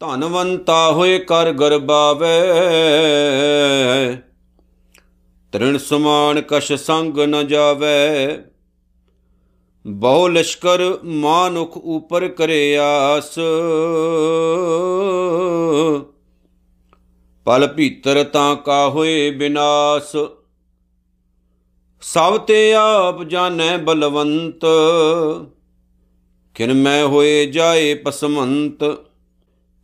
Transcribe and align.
ਧਨਵੰਤਾ 0.00 0.92
ਹੋਏ 0.92 1.18
ਕਰ 1.18 1.52
ਗਰਬਾਵੇ 1.52 2.26
ਤ੍ਰਿਣ 5.52 5.78
ਸਮਾਨ 5.78 6.40
ਕਛ 6.40 6.72
ਸੰਗ 6.72 7.18
ਨ 7.18 7.46
ਜਾਵੇ। 7.46 8.38
ਬਹੁ 9.86 10.28
ਲਸ਼ਕਰ 10.28 10.98
ਮਾਨੁਖ 11.04 11.76
ਉਪਰ 11.76 12.28
ਕਰੇ 12.28 12.78
ਆਸ। 12.78 13.38
ਪਲ 17.44 17.66
ਭੀਤਰ 17.66 18.24
ਤਾਂ 18.24 18.56
ਕਾ 18.56 18.88
ਹੋਏ 18.88 19.30
ਬਿਨਾਸ਼। 19.30 20.16
ਸਭ 22.02 22.36
ਤੇ 22.38 22.72
ਆਪ 22.72 23.22
ਜਾਣੈ 23.22 23.76
ਬਲਵੰਤ। 23.76 24.64
ਕਿਨ 26.54 26.72
ਮੈਂ 26.74 27.04
ਹੋਏ 27.04 27.46
ਜਾਏ 27.46 27.94
ਪਸਮੰਤ, 27.94 28.84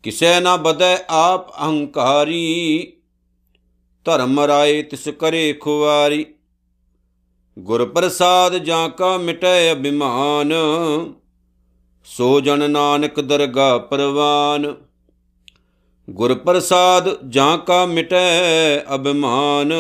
ਕਿਸੈ 0.05 0.41
ਨਾ 0.41 0.57
ਬਦੈ 0.57 0.97
ਆਪ 1.11 1.51
ਅਹੰਕਾਰੀ। 1.51 2.93
ਧਰਮ 4.07 4.41
ਰਾਏ 4.41 4.83
ਤਿਸ 4.83 5.09
ਕਰੇ 5.09 5.53
ਖੁਆਰੀ 5.53 6.25
ਗੁਰ 7.57 7.85
ਪ੍ਰਸਾਦ 7.87 8.57
ਜਾਂ 8.59 8.89
ਕਾ 8.89 9.17
ਮਿਟੈ 9.17 9.73
ਅਭਿਮਾਨ, 9.73 10.53
ਸੋ 12.07 12.41
ਜਨ 12.41 12.71
ਨਾਨਕ 12.71 13.21
ਦਰਗਾ 13.21 13.77
ਪਰਵਾਨ। 13.79 14.75
ਗੁਰ 16.09 16.35
ਪ੍ਰਸਾਦ 16.35 17.09
ਜਾਂ 17.29 17.59
ਕਾ 17.59 17.85
ਮਿਟੈ 17.87 18.79
ਅਭਿਮਾਨ 18.95 19.73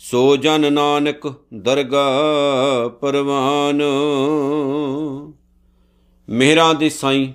ਸੋ 0.00 0.36
ਜਨ 0.36 0.72
ਨਾਨਕ 0.72 1.34
ਦਰਗਾ 1.54 2.08
ਪਰਵਾਨ। 3.00 3.82
ਮਿਹਰਾਂ 6.28 6.74
ਦੇ 6.74 6.88
ਸਾਈਂ। 6.88 7.32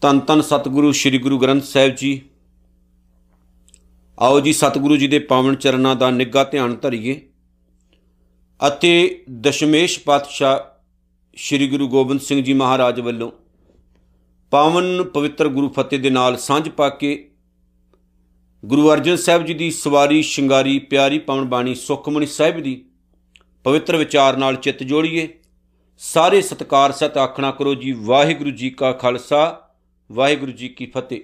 ਤਨ 0.00 0.20
ਤਨ 0.20 0.40
ਸਤਿਗੁਰੂ, 0.40 0.92
ਸ੍ਰੀ 0.92 1.18
ਗੁਰੂ 1.18 1.38
ਗ੍ਰੰਥ 1.38 1.62
ਸਾਹਿਬ 1.62 1.94
ਜੀ। 1.94 2.22
ਆਓ 4.20 4.40
ਜੀ 4.40 4.52
ਸਤਿਗੁਰੂ 4.52 4.96
ਜੀ 4.96 5.08
ਦੇ 5.08 5.18
ਪਾਵਨ 5.18 5.54
ਚਰਨਾਂ 5.54 5.96
ਦਾ 5.96 6.10
ਨਿੱਘਾ 6.10 6.44
ਧਿਆਨ 6.44 6.76
ਧਰਿਏ 6.76 7.28
ਅਤੇ 8.66 9.24
ਦਸ਼ਮੇਸ਼ 9.40 10.00
ਪਾਤਸ਼ਾਹ 10.00 10.58
ਸ੍ਰੀ 11.36 11.68
ਗੁਰੂ 11.68 11.88
ਗੋਬਿੰਦ 11.88 12.20
ਸਿੰਘ 12.20 12.42
ਜੀ 12.42 12.52
ਮਹਾਰਾਜ 12.52 13.00
ਵੱਲੋਂ 13.00 13.32
ਪਾਵਨ 14.50 15.04
ਪਵਿੱਤਰ 15.04 15.48
ਗੁਰੂ 15.48 15.68
ਫਤਿਹ 15.68 15.98
ਦੇ 15.98 16.10
ਨਾਲ 16.10 16.36
ਸਾਂਝ 16.36 16.68
ਪਾ 16.68 16.88
ਕੇ 16.88 17.31
ਗੁਰੂ 18.64 18.92
ਅਰਜਨ 18.92 19.16
ਸਾਹਿਬ 19.16 19.44
ਜੀ 19.44 19.54
ਦੀ 19.54 19.70
ਸਵਾਰੀ, 19.70 20.22
ਸ਼ਿੰਗਾਰੀ, 20.22 20.78
ਪਿਆਰੀ 20.78 21.18
ਪਾਵਨ 21.18 21.44
ਬਾਣੀ 21.44 21.74
ਸੁਖਮਨੀ 21.74 22.26
ਸਾਹਿਬ 22.26 22.60
ਦੀ 22.60 22.84
ਪਵਿੱਤਰ 23.64 23.96
ਵਿਚਾਰ 23.96 24.36
ਨਾਲ 24.36 24.56
ਚਿੱਤ 24.56 24.82
ਜੋੜੀਏ। 24.82 25.28
ਸਾਰੇ 25.98 26.40
ਸਤਕਾਰ 26.40 26.92
ਸਤ 26.92 27.16
ਆਖਣਾ 27.18 27.50
ਕਰੋ 27.50 27.74
ਜੀ, 27.74 27.92
ਵਾਹਿਗੁਰੂ 27.92 28.50
ਜੀ 28.50 28.70
ਕਾ 28.70 28.92
ਖਾਲਸਾ, 28.92 29.70
ਵਾਹਿਗੁਰੂ 30.12 30.52
ਜੀ 30.52 30.68
ਕੀ 30.68 30.86
ਫਤਿਹ। 30.86 31.20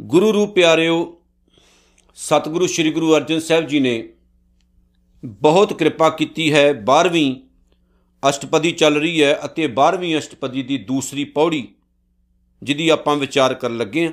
ਗੁਰੂ 0.00 0.32
ਰੂਪ 0.32 0.54
ਪਿਆਰਿਓ, 0.54 1.20
ਸਤਿਗੁਰੂ 2.14 2.66
ਸ੍ਰੀ 2.66 2.90
ਗੁਰੂ 2.90 3.16
ਅਰਜਨ 3.16 3.40
ਸਾਹਿਬ 3.40 3.66
ਜੀ 3.66 3.80
ਨੇ 3.80 4.08
ਬਹੁਤ 5.24 5.72
ਕਿਰਪਾ 5.72 6.10
ਕੀਤੀ 6.10 6.52
ਹੈ। 6.52 6.72
12ਵੀਂ 6.72 7.34
ਅਸ਼ਟਪਦੀ 8.28 8.72
ਚੱਲ 8.72 8.96
ਰਹੀ 8.96 9.22
ਹੈ 9.22 9.38
ਅਤੇ 9.44 9.66
12ਵੀਂ 9.66 10.16
ਅਸ਼ਟਪਦੀ 10.18 10.62
ਦੀ 10.62 10.78
ਦੂਸਰੀ 10.78 11.24
ਪੌੜੀ, 11.24 11.68
ਜਿਹਦੀ 12.62 12.88
ਆਪਾਂ 12.88 13.16
ਵਿਚਾਰ 13.16 13.54
ਕਰਨ 13.54 13.76
ਲੱਗੇ 13.76 14.06
ਹਾਂ। 14.06 14.12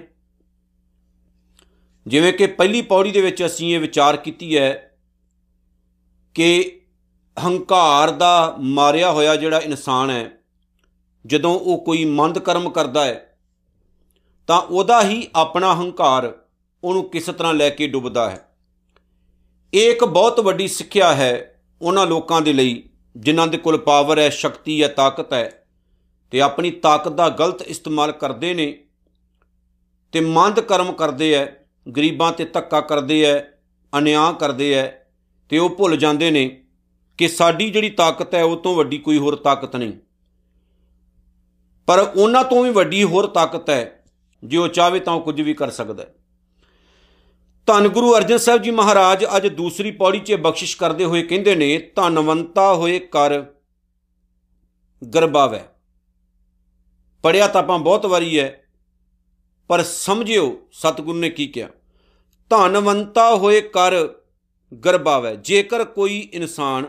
ਜਿਵੇਂ 2.08 2.34
ਕਿ 2.34 2.48
ਪਹਿਲੀ 2.48 2.82
ਪੌੜੀ 2.82 3.12
ਦੇ 3.12 3.22
ਵਿੱਚ 3.22 3.46
ਅਸੀਂ 3.46 3.74
ਇਹ 3.76 3.80
ਵਿਚਾਰ 3.80 4.18
ਕੀਤੀ 4.18 4.58
ਹੈ 4.58 4.72
ਕਿ 6.36 6.80
ਹੰਕਾਰ 7.38 8.12
ਦਾ 8.12 8.56
ਮਾਰਿਆ 8.60 9.12
ਹੋਇਆ 9.12 9.36
ਜਿਹੜਾ 9.36 9.60
ਇਨਸਾਨ 9.60 10.10
ਹੈ, 10.10 10.32
ਜਦੋਂ 11.26 11.60
ਉਹ 11.60 11.84
ਕੋਈ 11.86 12.06
ਮੰਦ 12.06 12.40
ਕਰਮ 12.40 12.70
ਕਰਦਾ 12.70 13.06
ਹੈ, 13.06 13.38
ਤਾਂ 14.50 14.60
ਉਹਦਾ 14.62 15.02
ਹੀ 15.04 15.28
ਆਪਣਾ 15.36 15.74
ਹੰਕਾਰ 15.76 16.32
ਉਹਨੂੰ 16.84 17.10
ਕਿਸ 17.10 17.26
ਤਰ੍ਹਾਂ 17.26 17.54
ਲੈ 17.54 17.70
ਕੇ 17.70 17.88
ਡੁੱਬਦਾ 17.88 18.30
ਹੈ। 18.30 18.46
ਇਹ 19.74 19.92
ਇੱਕ 19.92 20.04
ਬਹੁਤ 20.04 20.40
ਵੱਡੀ 20.40 20.68
ਸਿੱਖਿਆ 20.68 21.14
ਹੈ 21.16 21.62
ਉਹਨਾਂ 21.82 22.06
ਲੋਕਾਂ 22.08 22.42
ਦੇ 22.42 22.54
ਲਈ 22.54 22.84
ਜਿਨ੍ਹਾਂ 23.16 23.48
ਦੇ 23.48 23.58
ਕੋਲ 23.58 23.78
ਪਾਵਰ 23.78 24.20
ਹੈ, 24.20 24.30
ਸ਼ਕਤੀ 24.30 24.82
ਹੈ, 24.84 24.88
ਤਾਕਤ 24.88 25.34
ਹੈ 25.34 25.66
ਤੇ 26.32 26.42
ਆਪਣੀ 26.42 26.72
ਤਾਕਤ 26.72 27.12
ਦਾ 27.12 27.30
ਗਲਤ 27.30 27.62
ਇਸਤੇਮਾਲ 27.62 28.12
ਕਰਦੇ 28.12 28.54
ਨੇ 28.54 28.72
ਤੇ 30.14 30.20
ਮੰਦ 30.20 30.60
ਕਰਮ 30.60 30.92
ਕਰਦੇ 30.92 31.34
ਐ 31.34 31.46
ਗਰੀਬਾਂ 31.96 32.32
ਤੇ 32.32 32.46
ਧੱਕਾ 32.46 32.82
ਕਰਦੇ 32.82 33.24
ਐ, 33.24 33.40
ਅਨਿਆਂ 33.98 34.34
ਕਰਦੇ 34.34 34.74
ਐ, 34.74 34.88
ਤੇ 35.50 35.58
ਉਹ 35.58 35.70
ਭੁੱਲ 35.70 35.98
ਜਾਂਦੇ 35.98 36.32
ਨੇ 36.32 36.64
ਕਿ 37.18 37.28
ਸਾਡੀ 37.28 37.70
ਜਿਹੜੀ 37.70 37.90
ਤਾਕਤ 37.90 38.36
ਹੈ 38.36 38.44
ਉਹ 38.44 38.58
ਤੋਂ 38.58 38.76
ਵੱਡੀ 38.76 38.98
ਕੋਈ 38.98 39.18
ਹੋਰ 39.18 39.36
ਤਾਕਤ 39.36 39.76
ਨਹੀਂ। 39.76 39.94
ਪਰ 41.86 42.00
ਉਹਨਾਂ 42.00 42.44
ਤੋਂ 42.44 42.64
ਵੀ 42.64 42.70
ਵੱਡੀ 42.70 43.04
ਹੋਰ 43.04 43.28
ਤਾਕਤ 43.28 43.70
ਹੈ 43.70 44.04
ਜੇ 44.44 44.58
ਉਹ 44.58 44.68
ਚਾਹੇ 44.68 45.00
ਤਾਂ 45.00 45.14
ਉਹ 45.14 45.22
ਕੁਝ 45.22 45.42
ਵੀ 45.42 45.54
ਕਰ 45.54 45.70
ਸਕਦਾ 45.70 46.04
ਹੈ 46.04 46.14
ਧੰਨ 47.68 47.88
ਗੁਰੂ 47.88 48.18
ਅਰਜਨ 48.18 48.38
ਸਾਹਿਬ 48.38 48.62
ਜੀ 48.62 48.72
ਮਹਾਰਾਜ 48.72 49.26
ਅੱਜ 49.38 49.48
ਦੂਸਰੀ 49.48 49.92
ਪੌੜੀ 49.92 50.20
'ਚ 50.20 50.34
ਬਖਸ਼ਿਸ਼ 50.34 50.78
ਕਰਦੇ 50.78 51.06
ਹੋਏ 51.06 51.24
ਕਹਿੰਦੇ 51.24 51.56
ਨੇ, 51.56 51.78
ਧਨਵੰਤਾ 51.96 52.74
ਹੋਏ 52.74 53.00
ਕਰ 53.00 53.46
ਗਰਬਾਵੇ 55.16 55.60
ਪੜਿਆ 57.24 57.48
ਤਾਂ 57.48 57.62
ਆਪਾਂ 57.62 57.80
ਬਹੁਤ 57.80 58.06
ਵਾਰੀ 58.06 58.40
ਹੈ 58.40 58.63
ਪਰ 59.68 59.84
ਸਮਝਿਓ, 59.84 60.68
ਸਤਿਗੁਰੂ 60.72 61.20
ਨੇ 61.20 61.30
ਕੀ 61.30 61.48
ਕਿਹਾ? 61.48 61.70
ਧਨਵੰਤਾ 62.50 63.36
ਹੋਏ 63.36 63.62
ਕਰ 63.62 63.94
ਗਰਬਾਵੇ 64.76 65.36
ਜੇਕਰ 65.36 65.84
ਕੋਈ 65.84 66.20
ਇਨਸਾਨ 66.34 66.86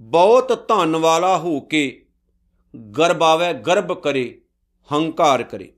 ਬਹੁਤ 0.00 0.64
ਧਨ 0.68 0.96
ਵਾਲਾ 0.96 1.38
ਹੋ 1.38 1.60
ਕੇ 1.60 2.06
ਗਰਬਾਵੇ 2.98 3.52
ਗਰਬ 3.52 3.92
ਕਰੇ, 4.00 4.40
ਹੰਕਾਰ 4.92 5.42
ਕਰੇ। 5.42 5.72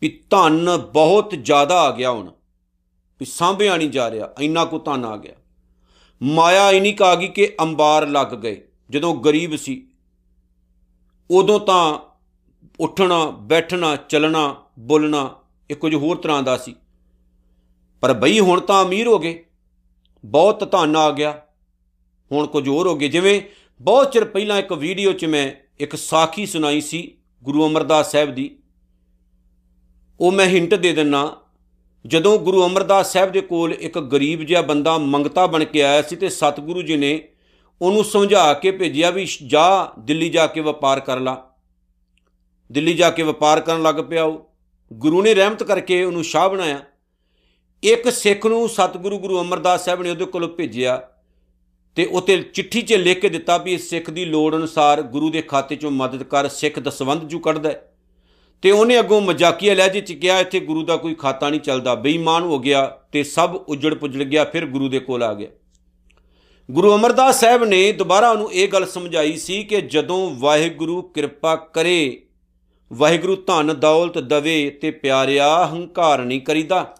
ਵੀ 0.00 0.08
ਧਨ 0.30 0.76
ਬਹੁਤ 0.76 1.34
ਜ਼ਿਆਦਾ 1.42 1.80
ਆ 1.80 1.90
ਗਿਆ 1.90 2.10
ਹੁਣ, 2.10 2.32
ਵੀ 3.20 3.24
ਸਾਂਭਿਆ 3.24 3.76
ਨਹੀਂ 3.76 3.90
ਜਾ 3.90 4.10
ਰਿਹਾ, 4.10 4.28
ਇੰਨਾ 4.40 4.64
ਕੋ 4.64 4.78
ਧਨ 4.78 5.04
ਆ 5.04 5.16
ਗਿਆ। 5.16 5.34
ਮਾਇਆ 6.22 6.70
ਇਨੀ 6.70 6.92
ਕਾ 6.92 7.14
ਗਈ 7.14 7.28
ਕਿ 7.28 7.56
ਅੰਬਾਰ 7.60 8.06
ਲੱਗ 8.06 8.26
ਗਏ। 8.26 8.68
ਜਦੋਂ 8.90 9.14
ਗਰੀਬ 9.14 9.56
ਸੀ, 9.56 9.88
ਉਦੋਂ 11.30 11.60
ਤਾਂ 11.60 12.07
ਉੱਠਣਾ, 12.80 13.26
ਬੈਠਣਾ, 13.26 13.96
ਚੱਲਣਾ, 13.96 14.56
ਬੋਲਣਾ, 14.78 15.36
ਇਹ 15.70 15.76
ਕੁਝ 15.76 15.94
ਹੋਰ 15.94 16.16
ਤਰ੍ਹਾਂ 16.16 16.42
ਦਾ 16.42 16.56
ਸੀ। 16.56 16.74
ਪਰ 18.00 18.12
ਬਈ 18.12 18.40
ਹੁਣ 18.40 18.60
ਤਾਂ 18.60 18.84
ਅਮੀਰ 18.84 19.06
ਹੋ 19.06 19.18
ਗਏ। 19.18 19.44
ਬਹੁਤ 20.24 20.72
ਧਨ 20.72 20.96
ਆ 20.96 21.10
ਗਿਆ। 21.10 21.42
ਹੁਣ 22.32 22.46
ਕੁਝ 22.46 22.68
ਹੋਰ 22.68 22.86
ਹੋ 22.86 22.96
ਗਏ। 22.96 23.08
ਜਿਵੇਂ 23.08 23.40
ਬਹੁਤ 23.80 24.12
ਚਿਰ 24.12 24.24
ਪਹਿਲਾਂ 24.24 24.58
ਇੱਕ 24.58 24.72
ਵੀਡੀਓ 24.72 25.12
'ਚ 25.12 25.24
ਮੈਂ 25.24 25.52
ਇੱਕ 25.80 25.96
ਸਾਖੀ 25.96 26.46
ਸੁਣਾਈ 26.46 26.80
ਸੀ 26.80 27.14
ਗੁਰੂ 27.42 27.66
ਅਮਰਦਾਸ 27.66 28.12
ਸਾਹਿਬ 28.12 28.34
ਦੀ। 28.34 28.58
ਉਹ 30.20 30.32
ਮੈਂ 30.32 30.46
ਹਿੰਟ 30.46 30.74
ਦੇ 30.74 30.92
ਦਿੰਨਾ, 30.92 31.36
ਜਦੋਂ 32.06 32.38
ਗੁਰੂ 32.38 32.66
ਅਮਰਦਾਸ 32.66 33.12
ਸਾਹਿਬ 33.12 33.32
ਦੇ 33.32 33.40
ਕੋਲ 33.40 33.72
ਇੱਕ 33.72 33.98
ਗਰੀਬ 33.98 34.42
ਜਿਹਾ 34.42 34.62
ਬੰਦਾ 34.62 34.98
ਮੰਗਤਾ 34.98 35.46
ਬਣ 35.46 35.64
ਕੇ 35.64 35.82
ਆਇਆ 35.82 36.02
ਸੀ 36.02 36.16
ਤੇ 36.16 36.28
ਸਤਿਗੁਰੂ 36.28 36.82
ਜੀ 36.82 36.96
ਨੇ 36.96 37.28
ਉਹਨੂੰ 37.82 38.04
ਸਮਝਾ 38.04 38.54
ਕੇ 38.54 38.70
ਭੇਜਿਆ 38.70 39.10
ਵੀ 39.10 39.28
ਜਾ 39.46 39.92
ਦਿੱਲੀ 39.98 40.30
ਜਾ 40.30 40.46
ਕੇ 40.46 40.60
ਵਪਾਰ 40.60 41.00
ਕਰ 41.00 41.20
ਲਾ। 41.20 41.47
ਦਿੱਲੀ 42.72 42.94
ਜਾ 42.94 43.10
ਕੇ 43.10 43.22
ਵਪਾਰ 43.22 43.60
ਕਰਨ 43.60 43.82
ਲੱਗ 43.82 43.94
ਪਿਆ 43.94 44.24
ਉਹ। 44.24 44.50
ਗੁਰੂ 44.92 45.22
ਨੇ 45.22 45.34
ਰਹਿਮਤ 45.34 45.62
ਕਰਕੇ 45.62 46.04
ਉਹਨੂੰ 46.04 46.24
ਸ਼ਾਹ 46.24 46.48
ਬਣਾਇਆ। 46.48 46.80
ਇੱਕ 47.82 48.10
ਸਿੱਖ 48.10 48.46
ਨੂੰ 48.46 48.68
ਸਤਿਗੁਰੂ 48.68 49.18
ਗੁਰੂ 49.18 49.40
ਅਮਰਦਾਸ 49.40 49.84
ਸਾਹਿਬ 49.84 50.02
ਨੇ 50.02 50.10
ਉਹਦੇ 50.10 50.24
ਕੋਲ 50.24 50.46
ਭੇਜਿਆ 50.46 51.08
ਤੇ 51.96 52.04
ਉਤੇ 52.04 52.42
ਚਿੱਠੀ 52.42 52.82
'ਚ 52.82 52.92
ਲਿਖ 52.92 53.20
ਕੇ 53.20 53.28
ਦਿੱਤਾ 53.28 53.56
ਵੀ 53.56 53.74
ਇਸ 53.74 53.90
ਸਿੱਖ 53.90 54.10
ਦੀ 54.10 54.24
ਲੋੜ 54.24 54.56
ਅਨੁਸਾਰ 54.56 55.02
ਗੁਰੂ 55.02 55.30
ਦੇ 55.30 55.42
ਖਾਤੇ 55.42 55.74
'ਚੋਂ 55.74 55.90
ਮਦਦ 55.90 56.22
ਕਰ, 56.22 56.48
ਸਿੱਖ 56.48 56.78
ਦਸਵੰਧ 56.78 57.24
ਜੂ 57.24 57.38
ਕੱਢਦਾ 57.38 57.74
ਤੇ 58.62 58.70
ਉਹਨੇ 58.70 58.98
ਅੱਗੋਂ 58.98 59.20
ਮਜ਼ਾਕੀਆ 59.20 59.74
ਲਹਿਜੇ 59.74 60.00
'ਚ 60.00 60.12
ਕਿਹਾ, 60.12 60.40
ਇੱਥੇ 60.40 60.60
ਗੁਰੂ 60.60 60.84
ਦਾ 60.84 60.96
ਕੋਈ 60.96 61.14
ਖਾਤਾ 61.14 61.48
ਨਹੀਂ 61.48 61.60
ਚੱਲਦਾ। 61.60 61.94
ਬੇਈਮਾਨ 61.94 62.42
ਹੋ 62.42 62.58
ਗਿਆ 62.58 62.86
ਤੇ 63.12 63.22
ਸਭ 63.22 63.64
ਉਜੜ 63.68 63.94
ਪੁਜੜ 63.94 64.22
ਗਿਆ, 64.22 64.44
ਫਿਰ 64.44 64.66
ਗੁਰੂ 64.66 64.88
ਦੇ 64.88 64.98
ਕੋਲ 64.98 65.22
ਆ 65.22 65.34
ਗਿਆ। 65.34 65.48
ਗੁਰੂ 66.70 66.94
ਅਮਰਦਾਸ 66.94 67.40
ਸਾਹਿਬ 67.40 67.64
ਨੇ 67.64 67.92
ਦੁਬਾਰਾ 67.92 68.30
ਉਹਨੂੰ 68.30 68.52
ਇਹ 68.52 68.68
ਗੱਲ 68.68 68.86
ਸਮਝਾਈ 68.86 69.36
ਸੀ 69.36 69.62
ਕਿ 69.62 69.80
ਜਦੋਂ 69.80 70.30
ਵਾਹਿਗੁਰੂ 70.34 71.02
ਕਿਰਪਾ 71.02 71.56
ਕਰੇ 71.56 72.22
ਵਾਹਿਗੁਰੂ 72.92 73.36
ਧਨ 73.36 73.80
ਦੌਲਤ 73.80 74.18
ਦਵੇ 74.18 74.70
ਤੇ 74.70 74.90
ਪਿਆਰਿਆ 74.90 75.66
ਹੰਕਾਰ 75.66 76.24
ਨਹੀਂ 76.24 76.40
ਕਰੀਦਾ। 76.40 76.94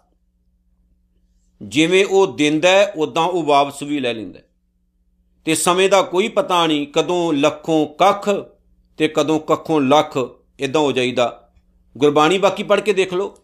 ਜਿਵੇਂ 1.62 2.06
ਉਹ 2.06 2.26
ਦਿੰਦਾ 2.26 2.92
ਉਦਾਂ 2.96 3.24
ਉਹ 3.24 3.42
ਵਾਪਸ 3.42 3.82
ਵੀ 3.82 4.00
ਲੈ 4.00 4.14
ਲੈਂਦਾ 4.14 4.40
ਤੇ 5.44 5.54
ਸਮੇਂ 5.54 5.88
ਦਾ 5.88 6.02
ਕੋਈ 6.02 6.28
ਪਤਾ 6.28 6.66
ਨਹੀਂ 6.66 6.86
ਕਦੋਂ 6.86 7.32
ਲੱਖੋਂ 7.32 7.86
ਕੱਖ 7.86 8.30
ਤੇ 8.96 9.08
ਕਦੋਂ 9.08 9.40
ਕੱਖੋਂ 9.40 9.80
ਲੱਖ 9.80 10.18
ਇਦਾਂ 10.60 10.80
ਹੋ 10.80 10.92
ਜਾਈਦਾ। 10.92 11.50
ਗੁਰਬਾਣੀ 11.98 12.38
ਬਾਕੀ 12.38 12.62
ਪੜ੍ਹ 12.62 12.80
ਕੇ 12.80 12.92
ਦੇਖ 12.92 13.14
ਲਓ। 13.14 13.38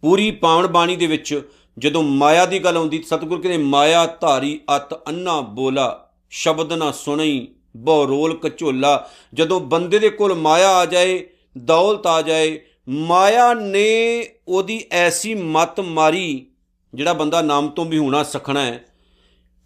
ਪੂਰੀ 0.00 0.30
ਪਾਵਨ 0.30 0.66
ਬਾਣੀ 0.66 0.96
ਦੇ 0.96 1.06
ਵਿੱਚ 1.06 1.50
ਜਦੋਂ 1.78 2.02
ਮਾਇਆ 2.02 2.46
ਦੀ 2.46 2.58
ਗੱਲ 2.58 2.76
ਆਉਂਦੀ, 2.76 3.02
ਸਤਿਗੁਰ 3.02 3.40
ਕਹਿੰਦੇ, 3.40 3.64
ਮਾਇਆ 3.64 4.06
ਧਾਰੀ 4.06 4.60
ਅਤ 4.76 5.08
ਅੰਨਾ 5.08 5.40
ਬੋਲਾ, 5.40 6.10
ਸ਼ਬਦ 6.30 6.72
ਨਾ 6.72 6.90
ਸੁਣਈ, 6.90 7.48
ਬਹੁ 7.76 8.08
ਰੋਲ 8.08 8.38
ਕਝੋਲਾ 8.38 9.10
ਜਦੋਂ 9.34 9.60
ਬੰਦੇ 9.60 9.98
ਦੇ 9.98 10.10
ਕੋਲ 10.10 10.34
ਮਾਇਆ 10.34 10.70
ਆ 10.70 10.86
ਜਾਏ 10.86 11.28
ਦੌਲਤ 11.56 12.06
ਆ 12.06 12.20
ਜਾਏ। 12.22 12.58
ਮਾਇਆ 12.88 13.52
ਨੇ 13.54 14.28
ਉਹਦੀ 14.48 14.82
ਐਸੀ 14.92 15.34
ਮਤ 15.34 15.80
ਮਾਰੀ, 15.80 16.46
ਜਿਹੜਾ 16.94 17.12
ਬੰਦਾ 17.12 17.42
ਨਾਮ 17.42 17.68
ਤੋਂ 17.68 17.84
ਵੀ 17.84 17.98
ਹੋਣਾ 17.98 18.22
ਸਖਣਾ 18.22 18.60
ਹੈ, 18.60 18.84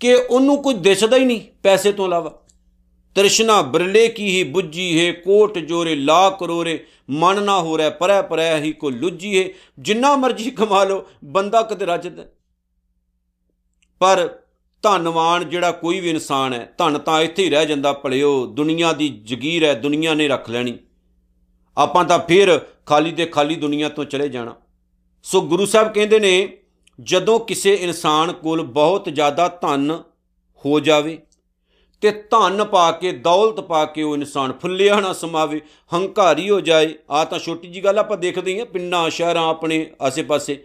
ਕਿ 0.01 0.15
ਉਹਨੂੰ 0.15 0.63
ਕੋਈ 0.63 0.75
ਦਿਸਦਾ 0.75 1.17
ਹੀ 1.17 1.25
ਨਹੀਂ 1.25 1.41
ਪੈਸੇ 1.63 1.93
ਤੋਂ 1.93 2.07
ਇਲਾਵਾ। 2.07 2.37
ਤ੍ਰਿਸ਼ਨਾ 3.17 3.61
ਬਰਲੇ 3.63 4.07
ਕੀ 4.09 4.29
ਹੀ 4.29 4.43
ਬੁੱਝੀ 4.43 4.99
ਹੈ, 4.99 5.13
ਕੋਟ 5.13 5.59
ਜੋਰੇ 5.59 5.95
ਲਾ 5.95 6.29
ਕਰੋਰੇ 6.31 6.79
ਮਨ 7.11 7.43
ਨਾ 7.43 7.61
ਹੋ 7.61 7.79
ਰਿਹਾ 7.79 7.91
ਪਰੈ 7.91 8.21
ਪਰੈ 8.23 8.61
ਹੀ 8.61 8.73
ਕੋ 8.73 8.91
ਲੁੱਜੀ 8.91 9.39
ਹੈ। 9.39 9.49
ਜਿੰਨਾ 9.79 10.15
ਮਰਜ਼ੀ 10.17 10.51
ਕਮਾ 10.51 10.85
ਲਓ, 10.85 11.03
ਬੰਦਾ 11.25 11.63
ਕਦੇ 11.63 11.87
ਰੱਜਦਾ 11.87 12.25
ਪਰ 14.01 14.29
ਧੰਨਵਾਨ 14.83 15.49
ਜਿਹੜਾ 15.49 15.71
ਕੋਈ 15.73 16.01
ਵੀ 16.01 16.11
ਇਨਸਾਨ 16.11 16.53
ਹੈ, 16.53 16.73
ਧਨ 16.79 16.99
ਤਾਂ 16.99 17.21
ਇੱਥੇ 17.23 17.45
ਹੀ 17.45 17.51
ਰਹਿ 17.51 17.67
ਜਾਂਦਾ, 17.67 17.93
ਭਲਿਓ, 17.93 18.47
ਦੁਨੀਆ 18.47 18.93
ਦੀ 18.93 19.09
ਜਗੀਰ 19.09 19.65
ਹੈ, 19.65 19.75
ਦੁਨੀਆ 19.75 20.15
ਨੇ 20.15 20.29
ਰੱਖ 20.29 20.51
ਲੈਣੀ। 20.51 20.79
ਆਪਾਂ 21.81 22.05
ਤਾਂ 22.05 22.19
ਫਿਰ 22.19 22.61
ਖਾਲੀ 22.87 23.13
ਤੇ 23.13 23.27
ਖਾਲੀ 23.27 23.55
ਦੁਨੀਆ 23.55 23.89
ਤੋਂ 23.89 24.05
ਚਲੇ 24.05 24.29
ਜਾਣਾ। 24.29 24.55
ਸੋ 25.23 25.41
ਗੁਰੂ 25.41 25.67
ਸਾਹਿਬ 25.67 25.93
ਕਹਿੰਦੇ 25.93 26.19
ਨੇ, 26.19 26.59
ਜਦੋਂ 27.01 27.41
ਕਿਸੇ 27.41 27.75
ਇਨਸਾਨ 27.75 28.33
ਕੋਲ 28.33 28.63
ਬਹੁਤ 28.63 29.09
ਜ਼ਿਆਦਾ 29.09 29.49
ਧਨ 29.49 30.03
ਹੋ 30.65 30.81
ਜਾਵੇ 30.81 31.19
ਤੇ 32.01 32.11
ਧਨ 32.11 32.65
ਪਾ 32.65 32.93
ਕੇ, 32.93 33.13
ਦੌਲਤ 33.13 33.61
ਪਾ 33.61 33.85
ਕੇ 33.85 34.03
ਉਹ 34.03 34.15
ਇਨਸਾਨ 34.15 34.53
ਫੁੱਲਿਆ 34.53 35.01
ਨਾ 35.01 35.13
ਸਮਾਵੇ, 35.13 35.61
ਹੰਕਾਰੀ 35.95 36.51
ਹੋ 36.51 36.61
ਜਾਏ 36.61 36.95
ਆ 37.11 37.25
ਤਾਂ 37.25 37.39
ਛੋਟੀ 37.39 37.69
ਜੀ 37.69 37.85
ਗੱਲ 37.85 37.99
ਆਪਾਂ 37.99 38.17
ਦੇਖਦੇ 38.17 38.59
ਹਾਂ, 38.59 38.67
ਪਿੰਡਾਂ, 38.67 39.11
ਸ਼ਹਿਰਾਂ, 39.11 39.49
ਆਪਣੇ 39.49 39.91
ਆਸੇ-ਪਾਸੇ। 40.01 40.65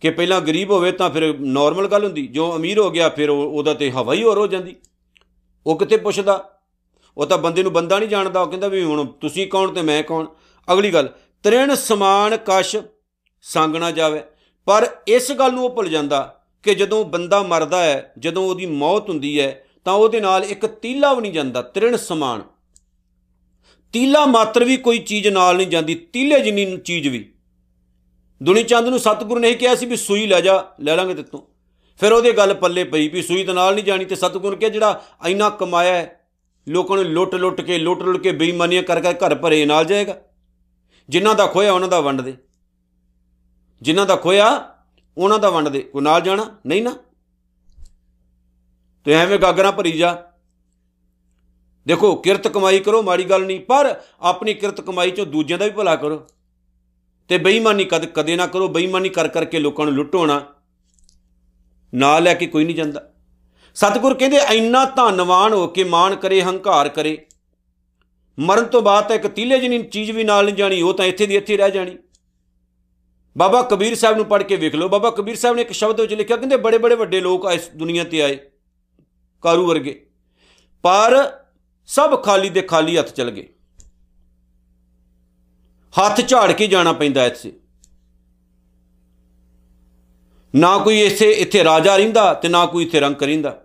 ਕਿ 0.00 0.10
ਪਹਿਲਾਂ 0.10 0.40
ਗਰੀਬ 0.40 0.70
ਹੋਵੇ 0.70 0.92
ਤਾਂ 0.92 1.10
ਫਿਰ 1.10 1.38
ਨਾਰਮਲ 1.40 1.88
ਗੱਲ 1.88 2.04
ਹੁੰਦੀ, 2.04 2.26
ਜੋ 2.26 2.56
ਅਮੀਰ 2.56 2.78
ਹੋ 2.78 2.90
ਗਿਆ 2.90 3.08
ਫਿਰ 3.08 3.30
ਉਹਦਾ 3.30 3.74
ਤੇ 3.74 3.90
ਹਵਾ 3.90 4.14
ਹੀ 4.14 4.22
ਹੋਰ 4.22 4.38
ਹੋ 4.38 4.46
ਜਾਂਦੀ। 4.46 4.76
ਉਹ 5.66 5.78
ਕਿਤੇ 5.78 5.96
ਪੁੱਛਦਾ? 5.96 6.57
ਉਹ 7.18 7.26
ਤਾਂ 7.26 7.38
ਬੰਦੇ 7.38 7.62
ਨੂੰ 7.62 7.72
ਬੰਦਾ 7.72 7.98
ਨਹੀਂ 7.98 8.08
ਜਾਣਦਾ, 8.08 8.40
ਉਹ 8.40 8.48
ਕਹਿੰਦਾ 8.48 8.68
ਵੀ 8.68 8.82
ਹੁਣ 8.82 9.06
ਤੁਸੀਂ 9.06 9.46
ਕੌਣ 9.46 9.72
ਤੇ 9.72 9.82
ਮੈਂ 9.82 10.02
ਕੌਣ? 10.02 10.26
ਅਗਲੀ 10.72 10.92
ਗੱਲ, 10.92 11.08
ਤ੍ਰਿਣ 11.42 11.74
ਸਮਾਨ 11.74 12.36
ਕਸ਼ 12.46 12.76
ਸੰਗ 13.42 13.76
ਨਾ 13.76 13.90
ਜਾਵੇ। 13.90 14.22
ਪਰ 14.64 14.96
ਇਸ 15.08 15.32
ਗੱਲ 15.32 15.52
ਨੂੰ 15.52 15.64
ਉਹ 15.64 15.70
ਭੁੱਲ 15.70 15.88
ਜਾਂਦਾ 15.88 16.42
ਕਿ 16.62 16.74
ਜਦੋਂ 16.74 17.04
ਬੰਦਾ 17.04 17.42
ਮਰਦਾ 17.42 17.82
ਹੈ, 17.82 18.12
ਜਦੋਂ 18.18 18.46
ਉਹਦੀ 18.46 18.66
ਮੌਤ 18.66 19.08
ਹੁੰਦੀ 19.08 19.40
ਹੈ, 19.40 19.64
ਤਾਂ 19.84 19.92
ਉਹਦੇ 19.92 20.20
ਨਾਲ 20.20 20.44
ਇੱਕ 20.44 20.66
ਤੀਲਾ 20.66 21.14
ਵੀ 21.14 21.20
ਨਹੀਂ 21.20 21.32
ਜਾਂਦਾ, 21.32 21.62
ਤ੍ਰਿਣ 21.62 21.96
ਸਮਾਨ। 21.96 22.42
ਤੀਲਾ 23.92 24.26
ਮਾਤਰ 24.26 24.64
ਵੀ 24.64 24.76
ਕੋਈ 24.76 24.98
ਚੀਜ਼ 24.98 25.28
ਨਾਲ 25.28 25.56
ਨਹੀਂ 25.56 25.66
ਜਾਂਦੀ, 25.66 25.94
ਤੀਲੇ 25.94 26.40
ਜਿੰਨੀ 26.40 26.76
ਚੀਜ਼ 26.76 27.08
ਵੀ। 27.08 27.32
ਦੁਨੀ 28.42 28.62
ਚੰਦ 28.62 28.88
ਨੂੰ 28.88 28.98
ਸਤਿਗੁਰੂ 28.98 29.40
ਨੇ 29.40 29.54
ਕਿਹਾ 29.54 29.74
ਸੀ 29.74 29.86
ਵੀ 29.86 29.96
ਸੂਈ 29.96 30.26
ਲੈ 30.26 30.40
ਜਾ, 30.40 30.66
ਲੈ 30.80 30.96
ਲਾਂਗੇ 30.96 31.14
ਤੇਤੋਂ। 31.14 31.40
ਫਿਰ 32.00 32.12
ਉਹਦੇ 32.12 32.32
ਗੱਲ 32.32 32.54
ਪੱਲੇ 32.54 32.84
ਪਈ 32.84 33.08
ਵੀ 33.08 33.22
ਸੂਈ 33.22 33.44
ਤਾਂ 33.44 33.54
ਨਾਲ 33.54 33.74
ਨਹੀਂ 33.74 33.84
ਜਾਣੀ 33.84 34.04
ਤੇ 34.04 34.14
ਸਤਿਗੁਰੂ 34.14 34.50
ਨੇ 34.50 34.56
ਕਿਹਾ 34.56 34.70
ਜਿਹੜਾ 34.70 35.04
ਇੰਨਾ 35.26 35.50
ਕਮਾਇਆ 35.50 35.94
ਹੈ 35.94 36.17
ਲੋਕਾਂ 36.68 36.96
ਨੂੰ 36.96 37.06
ਲੁੱਟ 37.06 37.34
ਲੁੱਟ 37.34 37.60
ਕੇ, 37.60 37.78
ਲੁੱਟ 37.78 38.02
ਲੁੱਟ 38.02 38.16
ਕੇ 38.16 38.32
ਬੇਈਮਾਨੀਆਂ 38.32 38.82
ਕਰ 38.82 39.00
ਕਰ 39.00 39.12
ਘਰ 39.12 39.34
ਭਰੇ 39.34 39.66
ਨਾਲ 39.66 39.84
ਜਾਏਗਾ। 39.84 40.16
ਜਿਨ੍ਹਾਂ 41.08 41.34
ਦਾ 41.34 41.46
ਖੋਇਆ 41.46 41.72
ਉਹਨਾਂ 41.72 41.88
ਦਾ 41.88 42.00
ਵੰਡ 42.00 42.20
ਦੇ। 42.20 42.36
ਜਿਨ੍ਹਾਂ 43.82 44.06
ਦਾ 44.06 44.16
ਖੋਇਆ 44.16 44.78
ਉਹਨਾਂ 45.18 45.38
ਦਾ 45.38 45.50
ਵੰਡ 45.50 45.68
ਦੇ। 45.68 45.80
ਕੋ 45.80 46.00
ਨਾਲ 46.00 46.20
ਜਾਣਾ? 46.20 46.58
ਨਹੀਂ 46.66 46.82
ਨਾ। 46.82 46.96
ਤੇ 49.04 49.12
ਐਵੇਂ 49.12 49.38
ਗਾਗਰਾਂ 49.38 49.72
ਭਰੀ 49.72 49.92
ਜਾ। 49.92 50.22
ਦੇਖੋ, 51.86 52.14
ਕਿਰਤ 52.14 52.48
ਕਮਾਈ 52.48 52.80
ਕਰੋ, 52.80 53.02
ਮਾੜੀ 53.02 53.24
ਗੱਲ 53.24 53.46
ਨਹੀਂ, 53.46 53.60
ਪਰ 53.60 54.00
ਆਪਣੀ 54.20 54.54
ਕਿਰਤ 54.54 54.80
ਕਮਾਈ 54.80 55.10
ਚੋਂ 55.10 55.26
ਦੂਜਿਆਂ 55.26 55.58
ਦਾ 55.58 55.64
ਵੀ 55.64 55.70
ਭਲਾ 55.70 55.96
ਕਰੋ। 55.96 56.26
ਤੇ 57.28 57.38
ਬੇਈਮਾਨੀ 57.38 57.84
ਕਦ, 57.84 58.04
ਕਦੇ 58.04 58.36
ਨਾ 58.36 58.46
ਕਰੋ। 58.46 58.68
ਬੇਈਮਾਨੀ 58.68 59.08
ਕਰ 59.08 59.28
ਕਰਕੇ 59.28 59.58
ਲੋਕਾਂ 59.58 59.86
ਨੂੰ 59.86 59.94
ਲੁੱਟੋਣਾ 59.94 60.46
ਨਾ 61.94 62.18
ਲੈ 62.18 62.34
ਕੇ 62.34 62.46
ਕੋਈ 62.46 62.64
ਨਹੀਂ 62.64 62.76
ਜਾਂਦਾ। 62.76 63.12
ਸਤਿਗੁਰ 63.78 64.14
ਕਹਿੰਦੇ 64.14 64.38
ਇੰਨਾ 64.52 64.84
ਧੰਨਵਾਨ 64.84 65.52
ਹੋ 65.52 65.66
ਕੇ 65.66 65.82
ਮਾਣ 65.84 66.14
ਕਰੇ, 66.16 66.40
ਹੰਕਾਰ 66.42 66.88
ਕਰੇ। 66.88 67.16
ਮਰਨ 68.38 68.64
ਤੋਂ 68.64 68.80
ਬਾਅਦ 68.82 69.08
ਤਾਂ 69.08 69.16
ਇੱਕ 69.16 69.26
ਤੀਲੇ 69.26 69.58
ਜਿਹੀ 69.58 69.82
ਚੀਜ਼ 69.82 70.10
ਵੀ 70.10 70.24
ਨਾਲ 70.24 70.44
ਨਹੀਂ 70.44 70.54
ਜਾਣੀ, 70.54 70.80
ਉਹ 70.82 70.94
ਤਾਂ 70.94 71.04
ਇੱਥੇ 71.06 71.26
ਦੀ 71.26 71.36
ਇੱਥੇ 71.36 71.56
ਰਹਿ 71.56 71.70
ਜਾਣੀ। 71.70 71.96
ਬਾਬਾ 73.36 73.60
ਕਬੀਰ 73.62 73.94
ਸਾਹਿਬ 73.94 74.16
ਨੂੰ 74.16 74.24
ਪੜ੍ਹ 74.26 74.44
ਕੇ 74.44 74.56
ਵੇਖ 74.56 74.74
ਲਓ। 74.74 74.88
ਬਾਬਾ 74.88 75.10
ਕਬੀਰ 75.10 75.36
ਸਾਹਿਬ 75.36 75.56
ਨੇ 75.56 75.62
ਇੱਕ 75.62 75.70
ਸ਼ਬਦ 75.72 76.00
ਵਿੱਚ 76.00 76.14
ਲਿਖਿਆ, 76.14 76.36
ਕਹਿੰਦੇ, 76.36 76.56
ਬੜੇ 76.56 76.78
ਬੜੇ 76.78 76.94
ਵੱਡੇ 76.94 77.20
ਲੋਕ 77.20 77.46
ਇਸ 77.52 77.68
ਦੁਨੀਆ 77.76 78.04
ਤੇ 78.04 78.22
ਆਏ, 78.22 78.38
ਕਾਰੂ 79.42 79.66
ਵਰਗੇ। 79.66 79.94
ਪਰ 80.84 81.16
ਸਭ 81.88 82.22
ਖਾਲੀ 82.22 82.48
ਦੇ 82.48 82.62
ਖਾਲੀ 82.62 82.96
ਹੱਥ 82.98 83.12
ਚਲ 83.12 83.30
ਗਏ। 83.30 83.46
ਹੱਥ 85.94 86.20
ਝਾੜ 86.28 86.50
ਕੇ 86.52 86.66
ਜਾਣਾ 86.66 86.92
ਪੈਂਦਾ 86.94 87.26
ਇੱਥੇ। 87.26 87.52
ਨਾ 90.54 90.76
ਕੋਈ 90.78 91.00
ਇਥੇ 91.00 91.30
ਇੱਥੇ 91.32 91.64
ਰਾਜਾ 91.64 91.96
ਰਹਿੰਦਾ 91.96 92.32
ਤੇ 92.34 92.48
ਨਾ 92.48 92.66
ਕੋਈ 92.66 92.84
ਇੱਥੇ 92.84 93.00
ਰੰਕ 93.00 93.22
ਰਹਿੰਦਾ 93.22 93.56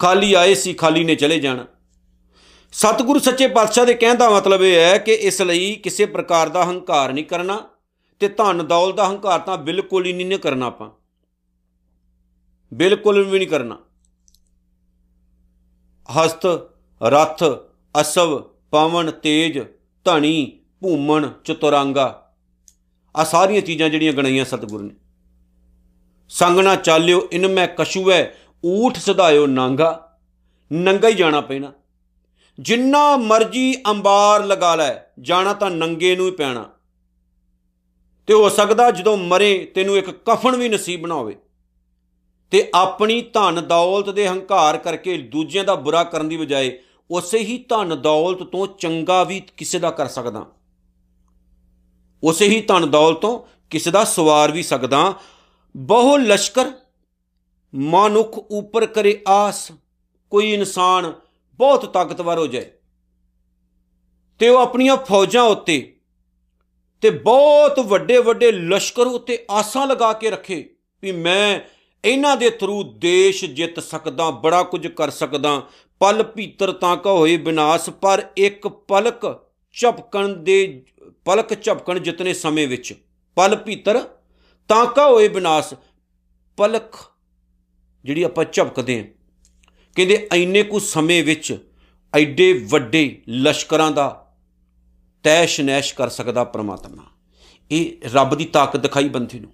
ਖਾਲੀ 0.00 0.34
ਆਏ 0.34 0.54
ਸੀ, 0.54 0.72
ਖਾਲੀ 0.72 1.04
ਨੇ 1.04 1.14
ਚਲੇ 1.14 1.40
ਜਾਣਾ। 1.40 1.66
ਸਤਿਗੁਰੂ 2.72 3.18
ਸੱਚੇ 3.18 3.48
ਪਾਤਸ਼ਾਹ 3.48 3.86
ਦੇ 3.86 3.94
ਕਹਿਣ 3.94 4.14
ਦਾ 4.14 4.30
ਮਤਲਬ 4.30 4.62
ਇਹ 4.62 4.80
ਹੈ 4.80 4.98
ਕਿ 4.98 5.12
ਇਸ 5.12 5.42
ਲਈ 5.42 5.74
ਕਿਸੇ 5.74 6.06
ਪ੍ਰਕਾਰ 6.06 6.48
ਦਾ 6.48 6.64
ਹੰਕਾਰ 6.64 7.12
ਨਹੀਂ 7.12 7.24
ਕਰਨਾ 7.24 7.68
ਤੇ 8.20 8.28
ਧਨ 8.28 8.66
ਦੌਲਤ 8.66 8.94
ਦਾ 8.94 9.08
ਹੰਕਾਰ 9.08 9.40
ਤਾਂ 9.40 9.58
ਬਿਲਕੁਲ 9.58 10.06
ਹੀ 10.06 10.12
ਨਹੀਂ 10.12 10.38
ਕਰਨਾ 10.38 10.66
ਆਪਾਂ। 10.66 10.90
ਬਿਲਕੁਲ 12.74 13.24
ਵੀ 13.24 13.38
ਨਹੀਂ 13.38 13.48
ਕਰਨਾ। 13.48 13.78
ਹਸਤ, 16.08 16.46
ਰਥ, 17.02 17.42
ਅਸਵ, 18.00 18.42
ਪਵਨ, 18.70 19.10
ਤੇਜ, 19.10 19.58
ਧਣੀ, 20.04 20.60
ਭੂਮਣ, 20.80 21.28
ਚਤੁਰੰਗਾ 21.44 22.34
ਆ 23.16 23.24
ਸਾਰੀਆਂ 23.24 23.62
ਚੀਜ਼ਾਂ 23.62 23.88
ਜਿਹੜੀਆਂ 23.88 24.12
ਗਣਾਈਆਂ 24.12 24.44
ਸਤਿਗੁਰੂ 24.44 24.84
ਨੇ। 24.84 24.94
ਸੰਗਣਾ 26.28 26.76
ਚਾਲਿਓ, 26.76 27.28
ਇਨ 27.32 27.48
ਮੈਂ 27.48 27.68
ਕਛੂਐ 27.68 28.24
ਊਠ 28.66 28.96
ਸਦਾਇਓ 28.96 29.46
ਨਾਂਗਾ, 29.46 30.18
ਨੰਗਾ 30.72 31.08
ਹੀ 31.08 31.14
ਜਾਣਾ 31.14 31.40
ਪੈਣਾ। 31.40 31.72
ਜਿੰਨਾ 32.60 33.16
ਮਰਜ਼ੀ 33.16 33.76
ਅੰਬਾਰ 33.86 34.44
ਲਗਾ 34.44 34.74
ਲੈ, 34.74 34.94
ਜਾਣਾ 35.20 35.52
ਤਾਂ 35.52 35.70
ਨੰਗੇ 35.70 36.16
ਨੂੰ 36.16 36.26
ਹੀ 36.26 36.30
ਪੈਣਾ। 36.30 36.70
ਤੇ 38.26 38.34
ਹੋ 38.34 38.48
ਸਕਦਾ 38.48 38.90
ਜਦੋਂ 38.90 39.16
ਮਰੇ, 39.16 39.72
ਤੈਨੂੰ 39.74 39.96
ਇੱਕ 39.96 40.10
ਕਫਨ 40.10 40.56
ਵੀ 40.56 40.68
ਨਸੀਬ 40.68 41.06
ਨਾ 41.06 41.14
ਹੋਵੇ। 41.14 41.36
ਤੇ 42.50 42.70
ਆਪਣੀ 42.74 43.22
ਧਨ 43.22 43.62
ਦੌਲਤ 43.68 44.10
ਦੇ 44.10 44.28
ਹੰਕਾਰ 44.28 44.78
ਕਰਕੇ 44.78 45.18
ਦੂਜਿਆਂ 45.18 45.64
ਦਾ 45.64 45.74
ਬੁਰਾ 45.74 46.04
ਕਰਨ 46.04 46.28
ਦੀ 46.28 46.36
ਬਜਾਏ 46.36 46.78
ਉਸੇ 47.10 47.38
ਹੀ 47.38 47.64
ਧਨ 47.68 48.02
ਦੌਲਤ 48.02 48.42
ਤੋਂ 48.42 48.66
ਚੰਗਾ 48.66 49.24
ਵੀ 49.24 49.42
ਕਿਸੇ 49.56 49.78
ਦਾ 49.78 49.90
ਕਰ 49.90 50.06
ਸਕਦਾ। 50.06 50.46
ਉਸੇ 52.22 52.48
ਹੀ 52.48 52.60
ਧਨ 52.60 52.90
ਦੌਲਤ 52.90 53.18
ਤੋਂ 53.18 53.40
ਕਿਸੇ 53.70 53.90
ਦਾ 53.90 54.04
ਸਵਾਰ 54.04 54.50
ਵੀ 54.50 54.62
ਸਕਦਾ। 54.62 55.14
ਬਹੁ 55.76 56.16
ਲਸ਼ਕਰ 56.16 56.70
ਮਨੁੱਖ 57.74 58.38
ਉੱਪਰ 58.38 58.86
ਕਰੇ 58.86 59.22
ਆਸ, 59.28 59.72
ਕੋਈ 60.30 60.52
ਇਨਸਾਨ 60.52 61.12
ਬਹੁਤ 61.54 61.92
ਤਾਕਤਵਰ 61.92 62.38
ਹੋ 62.38 62.46
ਜਾਏ। 62.46 62.70
ਤੇ 64.38 64.48
ਉਹ 64.48 64.60
ਆਪਣੀਆਂ 64.60 64.96
ਫੌਜਾਂ 64.96 65.42
ਉੱਤੇ 65.42 65.96
ਤੇ 67.00 67.10
ਬਹੁਤ 67.10 67.80
ਵੱਡੇ 67.80 68.18
ਵੱਡੇ 68.18 68.52
ਲਸ਼ਕਰ 68.52 69.06
ਉੱਤੇ 69.06 69.46
ਆਸਾਂ 69.50 69.86
ਲਗਾ 69.86 70.12
ਕੇ 70.12 70.30
ਰੱਖੇ 70.30 70.64
ਵੀ 71.02 71.12
ਮੈਂ 71.12 71.60
ਇਹਨਾਂ 72.04 72.36
ਦੇ 72.36 72.50
ਥਰੂ 72.50 72.82
ਦੇਸ਼ 72.82 73.44
ਜਿੱਤ 73.44 73.80
ਸਕਦਾ, 73.80 74.30
ਬੜਾ 74.30 74.62
ਕੁਝ 74.62 74.86
ਕਰ 74.86 75.10
ਸਕਦਾ। 75.10 75.62
ਪਲ 76.00 76.22
ਭੀਤਰ 76.22 76.72
ਤਾਂ 76.72 76.96
ਕਾ 76.96 77.12
ਹੋਏ 77.12 77.36
ਵਿਨਾਸ਼ 77.36 77.90
ਪਰ 77.90 78.22
ਇੱਕ 78.36 78.68
ਪਲਕ 78.68 79.46
ਝਪਕਣ 79.72 80.28
ਦੇ, 80.28 80.84
ਪਲਕ 81.24 81.62
ਝਪਕਣ 81.62 81.98
ਜਿਤਨੇ 81.98 82.34
ਸਮੇਂ 82.34 82.68
ਵਿੱਚ। 82.68 82.94
ਪਲ 83.36 83.56
ਭੀਤਰ 83.56 84.00
ਤਾਂ 84.68 84.86
ਕਾ 84.86 85.08
ਹੋਏ 85.08 85.28
ਵਿਨਾਸ਼ 85.28 85.74
ਪਲਕ 86.56 86.94
ਜਿਹੜੀ 88.04 88.22
ਆਪਾਂ 88.22 88.44
ਝਪਕਦੇ 88.52 88.98
ਹਾਂ, 88.98 89.04
ਕਹਿੰਦੇ 89.96 90.28
ਐਨੇ 90.32 90.62
ਕੁ 90.62 90.80
ਸਮੇਂ 90.80 91.24
ਵਿੱਚ 91.24 91.70
ਐਡੇ 92.14 92.66
ਵੱਡੇ 92.70 93.22
ਲਸ਼ਕਰਾਂ 93.28 93.90
ਦਾ 93.90 94.34
ਤੈਸ਼ 95.22 95.60
ਨੈਸ਼ 95.60 95.94
ਕਰ 95.94 96.08
ਸਕਦਾ 96.08 96.44
ਪ੍ਰਮਾਤਮਾ। 96.44 97.02
ਇਹ 97.70 97.92
ਰੱਬ 98.04 98.34
ਦੀ 98.34 98.44
ਤਾਕਤ 98.44 98.76
ਦਿਖਾਈ 98.76 99.08
ਬੰਦੇ 99.08 99.40
ਨੂੰ। 99.40 99.50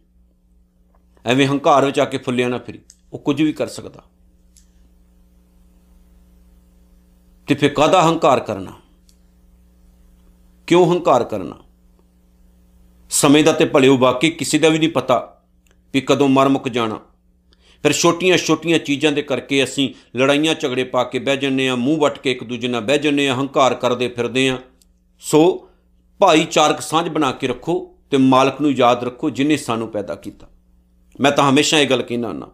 ਐਵੇਂ 1.27 1.47
ਹੰਕਾਰ 1.47 1.85
ਵਿੱਚ 1.85 2.01
ਆ 2.01 2.05
ਕੇ 2.05 2.19
ਫੁੱਲਿਆ 2.19 2.49
ਨਾ 2.49 2.59
ਫਿਰੀ, 2.59 2.81
ਉਹ 3.13 3.19
ਕੁਝ 3.19 3.43
ਵੀ 3.43 3.53
ਕਰ 3.53 3.67
ਸਕਦਾ। 3.67 4.03
ਤੇ 7.47 7.55
ਫਿਰ 7.55 7.75
ਕਾਦਾ 7.75 8.03
ਹੰਕਾਰ 8.03 8.41
ਕਰਨਾ? 8.41 8.73
ਕਿਉਂ 10.67 10.93
ਹੰਕਾਰ 10.93 11.25
ਕਰਨਾ? 11.25 11.57
ਸਮੇਂ 13.11 13.45
ਦਾ 13.45 13.53
ਤੇ 13.53 13.65
ਭਲਿਓ 13.65 13.97
ਵਾਕਈ 13.97 14.31
ਕਿਸੇ 14.31 14.59
ਦਾ 14.59 14.69
ਵੀ 14.69 14.79
ਨਹੀਂ 14.79 14.89
ਪਤਾ 14.89 15.43
ਵੀ 15.93 16.01
ਕਦੋਂ 16.01 16.29
ਮਰ 16.29 16.49
ਮੁੱਕ 16.49 16.69
ਜਾਣਾ। 16.69 17.01
ਫਿਰ 17.83 17.93
ਛੋਟੀਆਂ-ਛੋਟੀਆਂ 17.93 18.79
ਚੀਜ਼ਾਂ 18.79 19.13
ਦੇ 19.13 19.23
ਕਰਕੇ 19.23 19.65
ਅਸੀਂ 19.65 19.95
ਲੜਾਈਆਂ 20.17 20.55
ਝਗੜੇ 20.55 20.85
ਪਾ 20.85 21.05
ਕੇ 21.05 21.19
ਬਹਿ 21.19 21.37
ਜੰਨੇ 21.37 21.69
ਆ 21.69 21.75
ਮੂੰਹ 21.75 21.99
ਵੱਟ 21.99 22.19
ਕੇ 22.19 22.31
ਇੱਕ 22.31 22.45
ਦੂਜੇ 22.45 22.69
ਨਾਲ 22.69 22.81
ਬਹਿ 22.81 22.99
ਜੰਨੇ 22.99 23.29
ਆ 23.29 23.35
ਹੰਕਾਰ 23.35 23.75
ਕਰਦੇ 23.75 24.09
ਫਿਰਦੇ 24.09 24.49
ਆ 24.49 24.59
ਸੋ 25.19 25.69
ਭਾਈਚਾਰਕ 26.19 26.81
ਸਾਂਝ 26.81 27.09
ਬਣਾ 27.09 27.33
ਕੇ 27.33 27.47
ਰੱਖੋ 27.47 27.97
ਤੇ 28.11 28.17
ਮਾਲਕ 28.17 28.61
ਨੂੰ 28.61 28.73
ਯਾਦ 28.73 29.05
ਰੱਖੋ 29.05 29.31
ਜਿਨੇ 29.31 29.57
ਸਾਨੂੰ 29.57 29.89
ਪੈਦਾ 29.89 30.15
ਕੀਤਾ। 30.15 30.47
ਮੈਂ 31.21 31.33
ਤਾਂ 31.33 31.51
ਹਮੇਸ਼ਾ 31.51 31.79
ਇਹ 31.79 31.87
ਗੱਲ 31.87 32.03
ਕਹਿਣਾ 32.03 32.29
ਹੁੰਦਾ। 32.29 32.49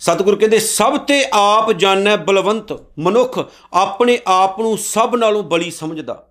ਸਤਿਗੁਰ 0.00 0.36
ਕਹਿੰਦੇ, 0.36 0.58
ਸਭ 0.58 0.98
ਤੇ 0.98 1.24
ਆਪ 1.32 1.72
ਜਾਣੈ 1.72 2.16
ਬਲਵੰਤ, 2.16 2.72
ਮਨੁੱਖ 2.98 3.52
ਆਪਣੇ 3.72 4.18
ਆਪ 4.26 4.60
ਨੂੰ 4.60 4.78
ਸਭ 4.78 5.14
ਨਾਲੋਂ 5.18 5.42
ਬਲੀ 5.42 5.70
ਸਮਝਦਾ। 5.70 6.28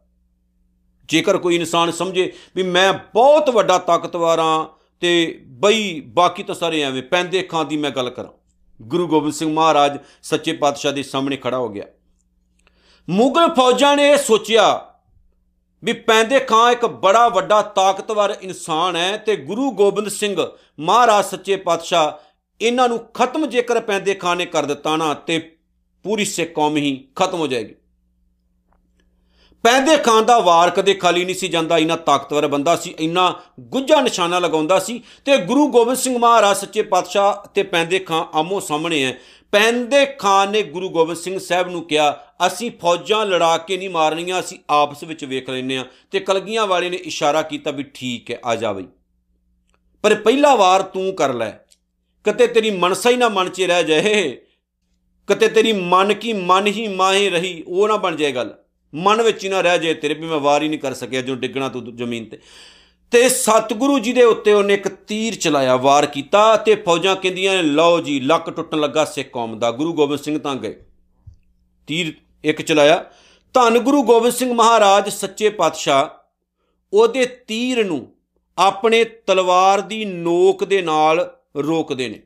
ਜੇਕਰ 1.08 1.38
ਕੋਈ 1.38 1.56
ਇਨਸਾਨ 1.56 1.92
ਸਮਝੇ 1.92 2.34
ਵੀ 2.56 2.64
ਮੈਂ 2.64 2.94
ਬਹੁਤ 2.94 3.50
ਵੱਡਾ 3.50 3.78
ਤਾਕਤਵਰ 3.78 4.40
ਆ 4.40 4.70
ਤੇ 5.04 5.40
ਬਈ 5.48 6.00
ਬਾਕੀ 6.00 6.44
ਤਾਂ 6.44 6.56
ਸਾਰੇ 6.56 6.82
ਐਵੇਂ 6.82 7.02
ਪੈਂਦੇ 7.04 7.42
ਖਾਂ 7.42 7.66
ਦੀ 7.66 7.78
ਮੈਂ 7.78 7.90
ਗੱਲ 7.92 8.10
ਕਰਾਂ। 8.10 8.30
ਗੁਰੂ 8.82 9.08
ਗੋਬਿੰਦ 9.08 9.34
ਸਿੰਘ 9.34 9.54
ਮਹਾਰਾਜ 9.54 9.98
ਸੱਚੇ 10.24 10.54
ਪਾਤਸ਼ਾਹ 10.54 10.92
ਦੇ 10.92 11.04
ਸਾਹਮਣੇ 11.04 11.38
ਖੜਾ 11.38 11.58
ਹੋ 11.58 11.70
ਗਿਆ। 11.70 11.84
ਮੁਗਲ 13.10 13.54
ਫੌਜਾਂ 13.54 13.98
ਨੇ 13.98 14.10
ਇਹ 14.12 14.18
ਸੋਚਿਆ 14.18 14.96
ਵੀ 15.84 15.94
ਪੈਂਦੇ 15.94 16.40
ਖਾਂ 16.40 16.72
ਇੱਕ 16.72 16.86
ਬੜਾ 16.86 17.28
ਵੱਡਾ 17.30 17.62
ਤਾਕਤਵਰ 17.62 18.36
ਇਨਸਾਨ 18.42 18.96
ਹੈ 18.96 19.18
ਤੇ 19.18 19.36
ਗੁਰੂ 19.36 19.72
ਗੋਬਿੰਦ 19.72 20.10
ਸਿੰਘ 20.10 20.36
ਮਹਾਰਾਜ 20.80 21.26
ਸੱਚੇ 21.26 21.56
ਪਾਤਸ਼ਾਹ 21.56 22.12
ਇਹਨਾਂ 22.62 22.90
ਨੂੰ 22.90 23.00
ਖਤਮ 23.00 23.46
ਜੇਕਰ 23.46 23.80
ਪੈਂਦੇ 23.80 24.14
ਖਾਂ 24.14 24.36
ਨੇ 24.36 24.46
ਕਰ 24.46 24.66
ਦਿੱਤਾ 24.66 24.96
ਨਾ, 24.98 25.14
ਤੇ 25.14 25.58
ਪੂਰੀ 26.04 26.26
ਸਿੱਖ 26.26 26.54
ਕੌਮ 26.54 26.78
ਹੀ 26.78 27.08
ਖਤਮ 27.16 27.38
ਹੋ 27.38 27.48
ਜਾਏਗੀ। 27.48 27.76
ਪੈਂਦੇ 29.64 29.98
ਖਾਨ 29.98 30.26
ਦਾ 30.26 30.40
ਵਾਰ 30.40 30.70
ਕਦੇ 30.70 30.94
ਖਾਲੀ 30.94 31.26
ਨਹੀਂ 31.26 31.36
ਸੀ 31.36 31.48
ਜਾਂਦਾ, 31.48 31.78
ਇੰਨਾ 31.78 31.96
ਤਾਕਤਵਰ 31.96 32.48
ਬੰਦਾ 32.48 32.76
ਸੀ, 32.76 32.96
ਇੰਨਾ 33.00 33.42
ਗੁੱਝਾ 33.60 34.02
ਨਿਸ਼ਾਨਾ 34.02 34.40
ਲਗਾਉਂਦਾ 34.40 34.80
ਸੀ 34.80 35.02
ਤੇ 35.26 35.38
ਗੁਰੂ 35.38 35.68
ਗੋਬਿੰਦ 35.68 35.98
ਸਿੰਘ 35.98 36.18
ਮਹਾਰਾਜ 36.18 36.58
ਸੱਚੇ 36.58 36.82
ਪਾਤਸ਼ਾਹ 36.82 37.48
ਤੇ 37.48 37.64
ਪੈਂਦੇ 37.64 38.00
ਖਾਨ 38.00 38.26
ਆਮੋ 38.34 38.60
ਸਾਹਮਣੇ 38.60 39.04
ਹੈ। 39.04 39.18
ਪੈਂਦੇ 39.52 40.06
ਖਾਨ 40.06 40.52
ਨੇ 40.52 40.62
ਗੁਰੂ 40.64 40.90
ਗੋਬਿੰਦ 40.90 41.18
ਸਿੰਘ 41.18 41.40
ਸਾਹਿਬ 41.40 41.70
ਨੂੰ 41.70 41.84
ਕਿਹਾ, 41.84 42.34
ਅਸੀਂ 42.48 42.72
ਫੌਜਾਂ 42.82 43.26
ਲੜਾ 43.26 43.58
ਕੇ 43.58 43.78
ਨਹੀਂ 43.78 43.90
ਮਾਰਨੀਆਂ, 43.90 44.40
ਅਸੀਂ 44.40 44.60
ਆਪਸ 44.70 45.04
ਵਿੱਚ 45.04 45.26
ਵੇਖ 45.26 45.50
ਲੈਨੇ 45.50 45.78
ਆ 45.78 45.86
ਤੇ 46.12 46.20
ਕਲਗੀਆਂ 46.20 46.68
ਵਾਲੇ 46.68 46.90
ਨੇ 46.90 46.98
ਇਸ਼ਾਰਾ 46.98 47.42
ਕੀਤਾ 47.42 47.72
ਵੀ 47.72 47.84
ਠੀਕ 47.84 48.32
ਹੈ, 48.32 48.40
ਆ 48.46 48.56
ਜਾ 48.56 48.74
ਬਈ। 48.74 48.86
ਪਰ 50.02 50.16
ਪਹਿਲਾ 50.16 50.56
ਵਾਰ 50.56 50.82
ਤੂੰ 50.82 51.14
ਕਰ 51.14 51.34
ਲੈ। 51.34 51.52
ਕਿਤੇ 52.24 52.48
ਤੇਰੀ 52.48 52.72
ਮਨਸਾ 52.72 53.10
ਹੀ 53.10 53.16
ਨਾ 53.16 53.30
ਮਨ 53.30 53.50
'ਚ 53.50 53.62
ਰਹਿ 53.62 53.84
ਜਾਏ। 53.84 54.32
ਕਿਤੇ 55.28 55.48
ਤੇਰੀ 55.48 55.74
ਮਨ 55.74 56.14
ਕੀ 56.14 56.34
ਮਨ 56.34 56.68
ਹੀ 56.68 56.88
ਮਾਹੇ 56.88 57.30
ਰਹੀ, 57.30 57.64
ਉਹ 57.68 57.88
ਨਾ 57.88 57.96
ਬਣ 57.96 58.16
ਜਾਏ 58.16 58.32
ਗੱਲ। 58.32 58.54
ਮਨ 58.96 59.22
ਵਿੱਚ 59.22 59.44
ਹੀ 59.44 59.50
ਨਾ 59.50 59.62
ਰਹਿ 59.62 59.80
ਜਾਏ 59.80 59.94
ਤੇਰੇ 59.94 60.14
ਵੀ 60.14 60.28
ਮੈਂ 60.28 60.40
ਵਾਰ 60.40 60.64
ਹੀ 60.64 60.68
ਨਹੀਂ 60.68 60.80
ਕਰ 60.80 60.94
ਸਕਿਆ 60.94 61.22
ਜੋ 61.22 61.36
ਡਿੱਗਣਾ 61.36 61.70
ਤੂੰ 61.70 61.96
ਜ਼ਮੀਨ 61.96 62.26
ਤੇ। 62.26 62.40
ਤੇ 63.12 63.30
ਸਤਿਗੁਰੂ 63.30 64.00
ਜੀ 64.00 64.14
ਦੇ 64.14 64.24
ਉੱਤੇ 64.24 64.54
ਉਹਨੇ 64.54 64.74
ਇੱਕ 64.74 64.88
ਤੀਰ 64.88 65.36
ਚਲਾਇਆ, 65.36 65.76
ਵਾਰ 65.76 66.06
ਕੀਤਾ 66.06 66.56
ਤੇ 66.56 66.76
ਫੌਜਾਂ 66.76 67.16
ਕਹਿੰਦੀਆਂ 67.16 67.56
ਨੇ, 67.56 67.62
ਲਓ 67.62 68.00
ਜੀ, 68.00 68.20
ਲੱਕ 68.20 68.50
ਟੁੱਟਣ 68.50 68.80
ਲੱਗਾ 68.80 69.06
ਸਿੱਖ 69.06 69.30
ਕੌਮ 69.30 69.60
ਦਾ, 69.60 69.72
ਗੁਰੂ 69.72 69.94
ਗੋਬਿੰਦ 69.94 70.20
ਸਿੰਘ 70.20 70.40
ਤਾਂ 70.40 70.56
ਗਏ। 70.56 70.76
ਤੀਰ 71.88 72.14
ਇੱਕ 72.44 72.62
ਚਲਾਇਆ, 72.62 73.06
ਧੰਨ 73.54 73.80
ਗੁਰੂ 73.80 74.04
ਗੋਬਿੰਦ 74.04 74.34
ਸਿੰਘ 74.34 74.54
ਮਹਾਰਾਜ, 74.54 75.10
ਸੱਚੇ 75.10 75.50
ਪਾਤਸ਼ਾਹ, 75.50 76.24
ਉਹਦੇ 76.94 77.26
ਤੀਰ 77.26 77.86
ਨੂੰ 77.86 78.08
ਆਪਣੇ 78.58 79.04
ਤਲਵਾਰ 79.04 79.82
ਦੀ 79.82 80.06
ਨੋਕ 80.06 80.64
ਦੇ 80.64 80.82
ਨਾਲ 80.82 81.38
ਰੋਕਦੇ 81.58 82.10
ਨੇ। 82.10 82.22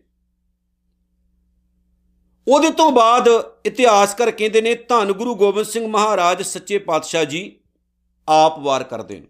ਉਹਦੇ 2.47 2.69
ਤੋਂ 2.69 2.91
ਬਾਅਦ 2.91 3.29
ਇਤਿਹਾਸਕਾਰ 3.65 4.31
ਕਹਿੰਦੇ 4.31 4.61
ਨੇ, 4.61 4.73
ਧੰਨ 4.73 5.11
ਗੁਰੂ 5.11 5.35
ਗੋਬਿੰਦ 5.35 5.65
ਸਿੰਘ 5.65 5.87
ਮਹਾਰਾਜ, 5.87 6.41
ਸੱਚੇ 6.41 6.77
ਪਾਤਸ਼ਾਹ 6.77 7.23
ਜੀ, 7.23 7.59
ਆਪ 8.29 8.59
ਵਾਰ 8.59 8.83
ਕਰਦੇ 8.83 9.19
ਨੇ। 9.19 9.27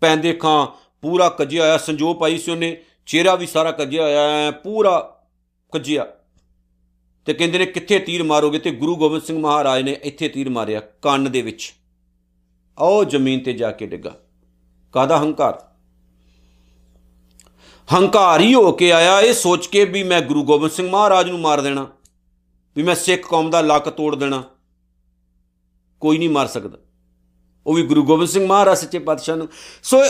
ਪੈਂਦੇ 0.00 0.32
ਖਾਂ 0.32 0.66
ਪੂਰਾ 1.02 1.28
ਕੱਜਿਆ 1.28 1.62
ਹੋਇਆ 1.62 1.78
ਸੰਜੋ 1.78 2.14
ਪਾਈ 2.14 2.38
ਸੀ 2.38 2.50
ਉਹਨੇ, 2.50 2.82
ਚਿਹਰਾ 3.06 3.34
ਵੀ 3.34 3.46
ਸਾਰਾ 3.46 3.72
ਕੱਜਿਆ 3.72 4.02
ਹੋਇਆ 4.02 4.30
ਹੈ 4.30 4.50
ਪੂਰਾ 4.50 5.22
ਕੱਜਿਆ। 5.72 6.06
ਤੇ 7.24 7.34
ਕਹਿੰਦੇ 7.34 7.58
ਨੇ, 7.58 7.66
ਕਿੱਥੇ 7.66 7.98
ਤੀਰ 7.98 8.22
ਮਾਰੋਗੇ? 8.22 8.58
ਤੇ 8.58 8.70
ਗੁਰੂ 8.70 8.96
ਗੋਬਿੰਦ 8.96 9.22
ਸਿੰਘ 9.22 9.38
ਮਹਾਰਾਜ 9.38 9.82
ਨੇ 9.82 9.92
ਇੱਥੇ 10.02 10.28
ਤੀਰ 10.28 10.48
ਮਾਰਿਆ, 10.48 10.80
ਕੰਨ 10.80 11.32
ਦੇ 11.32 11.42
ਵਿੱਚ। 11.42 11.74
ਆਓ 12.78 13.04
ਜ਼ਮੀਨ 13.04 13.40
ਤੇ 13.40 13.52
ਜਾ 13.52 13.70
ਕੇ 13.70 13.86
ਡਿੱਗਾ। 13.86 14.20
ਕਾਦਾ 14.92 15.18
ਹੰਕਾਰ? 15.18 15.69
ਹੰਕਾਰੀ 17.90 18.52
ਹੋ 18.54 18.70
ਕੇ 18.72 18.90
ਆਇਆ, 18.92 19.20
ਇਹ 19.20 19.32
ਸੋਚ 19.34 19.66
ਕੇ 19.66 19.84
ਵੀ 19.84 20.02
ਮੈਂ 20.02 20.20
ਗੁਰੂ 20.22 20.42
ਗੋਬਿੰਦ 20.44 20.72
ਸਿੰਘ 20.72 20.88
ਮਹਾਰਾਜ 20.90 21.30
ਨੂੰ 21.30 21.38
ਮਾਰ 21.40 21.60
ਦੇਣਾ, 21.60 21.86
ਵੀ 22.76 22.82
ਮੈਂ 22.82 22.94
ਸਿੱਖ 22.94 23.26
ਕੌਮ 23.28 23.50
ਦਾ 23.50 23.60
ਲੱਕ 23.60 23.88
ਤੋੜ 23.88 24.14
ਦੇਣਾ, 24.16 24.42
ਕੋਈ 26.02 26.18
ਨਹੀਂ 26.18 26.28
ਮਾਰ 26.28 26.46
ਸਕਦਾ। 26.48 26.78
ਉਹ 27.66 27.74
ਵੀ 27.74 27.82
ਗੁਰੂ 27.82 28.02
ਗੋਬਿੰਦ 28.04 28.28
ਸਿੰਘ 28.28 28.46
ਮਹਾਰਾਜ 28.46 28.78
ਸੱਚੇ 28.78 28.98
ਪਾਤਸ਼ਾਹ 28.98 29.36
ਨੂੰ। 29.36 29.48
ਸੋ 29.82 30.02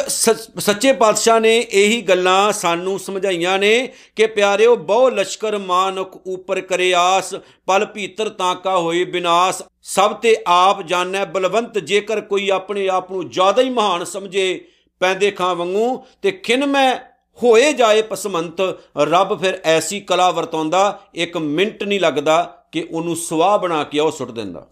ਸੱਚੇ 0.60 0.92
ਪਾਤਸ਼ਾਹ 0.92 1.40
ਨੇ 1.40 1.56
ਇਹੀ 1.58 2.00
ਗੱਲਾਂ 2.02 2.52
ਸਾਨੂੰ 2.52 2.98
ਸਮਝਾਈਆਂ 2.98 3.58
ਨੇ 3.58 3.72
ਕਿ 4.16 4.26
ਪਿਆਰਿਓ, 4.28 4.76
ਬਹੁ 4.76 5.08
ਲਸ਼ਕਰ 5.10 5.58
ਮਾਨਕ 5.58 6.16
ਉਪਰ 6.16 6.60
ਕਰੇ 6.60 6.92
ਆਸ, 6.94 7.34
ਪਲ 7.66 7.84
ਭੀਤਰ 7.84 8.28
ਤਾਂਕਾ 8.30 8.76
ਹੋਏ 8.78 9.04
ਬਿਨਾਸ਼। 9.06 9.62
ਸਭ 9.82 10.12
ਤੇ 10.12 10.36
ਆਪ 10.46 10.82
ਜਾਣੈ 10.82 11.24
ਬਲਵੰਤ, 11.26 11.78
ਜੇਕਰ 11.78 12.20
ਕੋਈ 12.22 12.48
ਆਪਣੇ 12.50 12.88
ਆਪ 12.88 13.12
ਨੂੰ 13.12 13.28
ਜ਼ਿਆਦਾ 13.30 13.62
ਹੀ 13.62 13.70
ਮਹਾਨ 13.70 14.04
ਸਮਝੇ 14.04 14.64
ਪੈਂਦੇ 15.00 15.30
ਖਾਂ 15.30 15.54
ਵਾਂਗੂ, 15.54 16.04
ਤੇ 16.22 16.30
ਖਿਨ 16.32 16.66
ਮੈਂ 16.66 16.98
ਹੋਏ 17.42 17.72
ਜਾਏ 17.72 18.02
ਪਸਮੰਤ, 18.02 18.60
ਰੱਬ 18.98 19.40
ਫਿਰ 19.40 19.60
ਐਸੀ 19.64 20.00
ਕਲਾ 20.00 20.30
ਵਰਤੋਂਦਾ 20.30 21.02
ਇੱਕ 21.14 21.36
ਮਿੰਟ 21.36 21.82
ਨਹੀਂ 21.82 22.00
ਲੱਗਦਾ 22.00 22.64
ਕਿ 22.72 22.88
ਉਹਨੂੰ 22.90 23.16
ਸਵਾਹ 23.16 23.58
ਬਣਾ 23.58 23.84
ਕੇ 23.84 23.98
ਉਹ 23.98 24.10
ਸੁੱਟ 24.10 24.30
ਦਿੰਦਾ। 24.30 24.70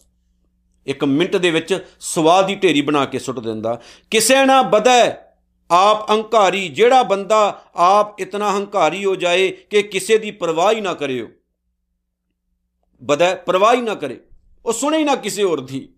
ਇੱਕ 0.87 1.05
ਮਿੰਟ 1.05 1.37
ਦੇ 1.37 1.51
ਵਿੱਚ 1.51 1.87
ਸਵਾਹ 2.01 2.43
ਦੀ 2.43 2.55
ਢੇਰੀ 2.55 2.81
ਬਣਾ 2.81 3.05
ਕੇ 3.05 3.19
ਸੁੱਟ 3.19 3.39
ਦਿੰਦਾ। 3.39 3.81
ਕਿਸੇ 4.11 4.45
ਨਾ 4.45 4.63
ਬਦੈ 4.63 5.17
ਆਪ 5.71 6.11
ਹੰਕਾਰੀ, 6.11 6.69
ਜਿਹੜਾ 6.69 7.03
ਬੰਦਾ 7.03 7.63
ਆਪ 7.77 8.21
ਇਤਨਾ 8.21 8.53
ਹੰਕਾਰੀ 8.53 9.05
ਹੋ 9.05 9.17
ਜਾਏ 9.17 9.49
ਕਿ 9.49 9.83
ਕਿਸੇ 9.83 10.19
ਦੀ 10.19 10.31
ਪਰਵਾਹ 10.31 10.73
ਹੀ 10.73 10.81
ਨਾ 10.81 10.95
ਕਰਿਓ। 10.95 11.29
ਬਦੈ 13.03 13.35
ਪਰਵਾਹ 13.35 13.75
ਹੀ 13.75 13.81
ਨਾ 13.81 13.95
ਕਰੇ। 13.95 14.21
ਉਹ 14.67 14.73
ਸੁਣੇ 14.73 14.99
ਹੀ 14.99 15.05
ਨਾ 15.05 15.15
ਕਿਸੇ 15.15 15.43
ਹੋਰ 15.43 15.61
ਦੀ। 15.61 15.89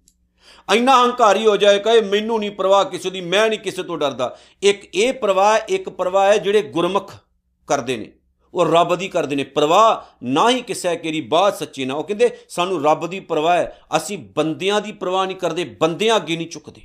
ਇੰਨਾ 0.74 1.04
ਹੰਕਾਰੀ 1.04 1.46
ਹੋ 1.46 1.56
ਜਾਏ, 1.56 1.78
ਕਹੇ 1.78 2.00
ਮੈਨੂੰ 2.00 2.38
ਨਹੀਂ 2.38 2.50
ਪਰਵਾਹ 2.50 2.84
ਕਿਸੇ 2.84 3.10
ਦੀ, 3.10 3.20
ਮੈਂ 3.20 3.48
ਨਹੀਂ 3.48 3.58
ਕਿਸੇ 3.58 3.82
ਤੋਂ 3.82 3.98
ਡਰਦਾ। 3.98 4.38
ਇੱਕ 4.62 4.94
ਇਹ 4.94 5.12
ਪਰਵਾਹ, 5.12 5.60
ਇੱਕ 5.68 5.88
ਪਰਵਾਹ 5.88 6.26
ਹੈ 6.26 6.38
ਜਿਹੜੇ 6.38 6.62
ਗੁਰਮੁਖ 6.62 7.12
ਕਰਦੇ 7.66 7.96
ਨੇ। 7.96 8.12
ਉਹ 8.54 8.66
ਰੱਬ 8.66 8.96
ਦੀ 8.96 9.08
ਕਰਦੇ 9.08 9.36
ਨੇ। 9.36 9.44
ਪਰਵਾਹ 9.44 10.14
ਨਾ 10.22 10.50
ਹੀ 10.50 10.62
ਕਿਸੇ 10.62 10.96
ਕੇਰੀ 10.96 11.20
ਬਾਤ 11.20 11.58
ਸੱਚੀ 11.58 11.84
ਨਾ 11.84 11.94
ਉਹ 11.94 12.04
ਕਹਿੰਦੇ, 12.04 12.38
ਸਾਨੂੰ 12.48 12.84
ਰੱਬ 12.84 13.06
ਦੀ 13.06 13.20
ਪਰਵਾਹ 13.20 13.56
ਹੈ। 13.56 13.78
ਅਸੀਂ 13.96 14.18
ਬੰਦਿਆਂ 14.18 14.80
ਦੀ 14.80 14.92
ਪਰਵਾਹ 14.92 15.26
ਨਹੀਂ 15.26 15.36
ਕਰਦੇ, 15.36 15.64
ਬੰਦਿਆਂ 15.64 16.16
ਅੱਗੇ 16.16 16.36
ਨਹੀਂ 16.36 16.48
ਝੁਕਦੇ। 16.50 16.82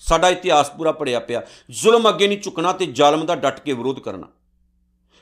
ਸਾਡਾ 0.00 0.28
ਇਤਿਹਾਸ 0.28 0.70
ਪੂਰਾ 0.70 0.92
ਪੜਿਆ 0.92 1.20
ਪਿਆ। 1.20 1.42
ਜ਼ੁਲਮ 1.70 2.08
ਅੱਗੇ 2.08 2.28
ਨਹੀਂ 2.28 2.38
ਝੁਕਣਾ 2.38 2.72
ਤੇ 2.72 2.86
ਜ਼ਾਲਮ 2.86 3.26
ਦਾ 3.26 3.34
ਡਟ 3.34 3.60
ਕੇ 3.60 3.72
ਵਿਰੋਧ 3.72 3.98
ਕਰਨਾ। 3.98 4.26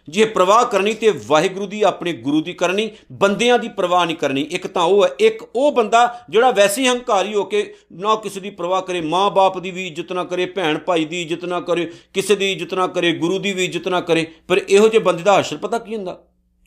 ਜੇ 0.08 0.24
ਪ੍ਰਵਾਹ 0.24 0.64
ਕਰਨੀ 0.64 0.92
ਤੇ 0.94 1.12
ਵਾਹਿਗੁਰੂ 1.26 1.66
ਦੀ 1.66 1.82
ਆਪਣੇ 1.82 2.12
ਗੁਰੂ 2.12 2.40
ਦੀ 2.40 2.52
ਕਰਨੀ, 2.52 2.90
ਬੰਦਿਆਂ 3.12 3.58
ਦੀ 3.58 3.68
ਪ੍ਰਵਾਹ 3.68 4.06
ਨਹੀਂ 4.06 4.16
ਕਰਨੀ, 4.16 4.42
ਇੱਕ 4.42 4.66
ਤਾਂ 4.66 4.82
ਉਹ 4.82 5.04
ਹੈ, 5.04 5.10
ਇੱਕ 5.20 5.48
ਉਹ 5.56 5.72
ਬੰਦਾ 5.72 6.20
ਜਿਹੜਾ 6.30 6.50
ਵੈਸੇ 6.50 6.88
ਹੰਕਾਰੀ 6.88 7.34
ਹੋ 7.34 7.44
ਕੇ 7.44 7.74
ਨਾ 7.92 8.14
ਕਿਸੇ 8.14 8.40
ਦੀ 8.40 8.50
ਪ੍ਰਵਾਹ 8.50 8.82
ਕਰੇ, 8.82 9.00
ਮਾਂ-ਬਾਪ 9.00 9.58
ਦੀ 9.58 9.70
ਵੀ 9.70 9.86
ਇੱਜ਼ਤ 9.86 10.12
ਨਾ 10.12 10.24
ਕਰੇ 10.24 10.46
ਭੈਣ 10.46 10.78
ਭਾਈ 10.78 11.04
ਦੀ 11.04 11.22
ਇੱਜ਼ਤ 11.22 11.44
ਨਾ 11.44 11.60
ਕਰੇ, 11.60 11.92
ਕਿਸੇ 12.14 12.36
ਦੀ 12.36 12.52
ਇੱਜ਼ਤ 12.52 12.74
ਨਾ 12.74 12.86
ਕਰੇ, 12.86 13.12
ਗੁਰੂ 13.12 13.38
ਦੀ 13.38 13.52
ਵੀ 13.52 13.64
ਇੱਜ਼ਤ 13.64 13.88
ਨਾ 13.88 14.00
ਕਰੇ, 14.00 14.26
ਪਰ 14.48 14.60
ਇਹੋ 14.68 14.88
ਜਿਹੇ 14.88 15.02
ਬੰਦੇ 15.02 15.22
ਦਾ 15.22 15.40
ਹਸ਼ਰ 15.40 15.56
ਪਤਾ 15.56 15.78
ਕੀ 15.78 15.96
ਹੁੰਦਾ? 15.96 16.24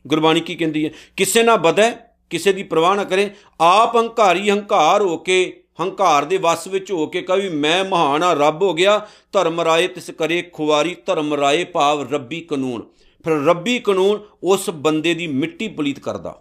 ਗੁਰਬਾਣੀ 0.07 0.39
ਕੀ 0.39 0.55
ਕਹਿੰਦੀ 0.55 0.85
ਹੈ? 0.85 0.91
ਕਿਸੇ 1.17 1.43
ਨਾਲ 1.43 1.57
ਬਦੈ 1.57 1.91
ਕਿਸੇ 2.29 2.53
ਦੀ 2.53 2.63
ਪ੍ਰਵਾਹ 2.63 2.95
ਨਾ 2.95 3.03
ਕਰੇ, 3.03 3.29
ਆਪ 3.61 3.95
ਹੰਕਾਰੀ 3.97 4.49
ਹੰਕਾਰ 4.49 5.01
ਹੋ 5.01 5.17
ਕੇ, 5.17 5.63
ਹੰਕਾਰ 5.81 6.25
ਦੇ 6.25 6.37
ਵਸ 6.37 6.67
ਵਿੱਚ 6.67 6.91
ਹੋ 6.91 7.07
ਕੇ 7.07 7.21
ਕਹੀ 7.21 7.49
ਮੈਂ 7.49 7.85
ਮਹਾਨ 7.85 8.23
ਆ, 8.23 8.33
ਰੱਬ 8.33 8.63
ਹੋ 8.63 8.73
ਗਿਆ, 8.73 9.07
ਧਰਮ 9.31 9.61
ਰਾਏ 9.61 9.87
ਤਿਸ 9.87 10.11
ਕਰੇ 10.11 10.41
ਖੁਵਾਰੀ, 10.41 10.95
ਧਰਮ 11.05 11.33
ਰਾਏ 11.33 11.63
ਭਾਵ 11.63 12.13
ਰੱਬੀ 12.13 12.41
ਕਾਨੂੰਨ। 12.41 12.81
ਫਿਰ 13.23 13.43
ਰੱਬੀ 13.45 13.79
ਕਾਨੂੰਨ 13.79 14.19
ਉਸ 14.43 14.69
ਬੰਦੇ 14.69 15.13
ਦੀ 15.13 15.27
ਮਿੱਟੀ 15.27 15.67
ਪਲੀਤ 15.67 15.99
ਕਰਦਾ। 15.99 16.39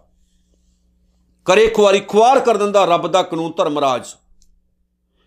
ਕਰੇ 1.45 1.67
ਖੁਆਰੀ 1.67 1.99
ਖੁਆਰ 1.99 2.39
ਕਰ 2.39 2.57
ਦਿੰਦਾ 2.57 2.83
ਰੱਬ 2.85 3.07
ਦਾ 3.07 3.21
ਕਾਨੂੰਨ 3.23 3.51
ਧਰਮਰਾਜ 3.57 4.07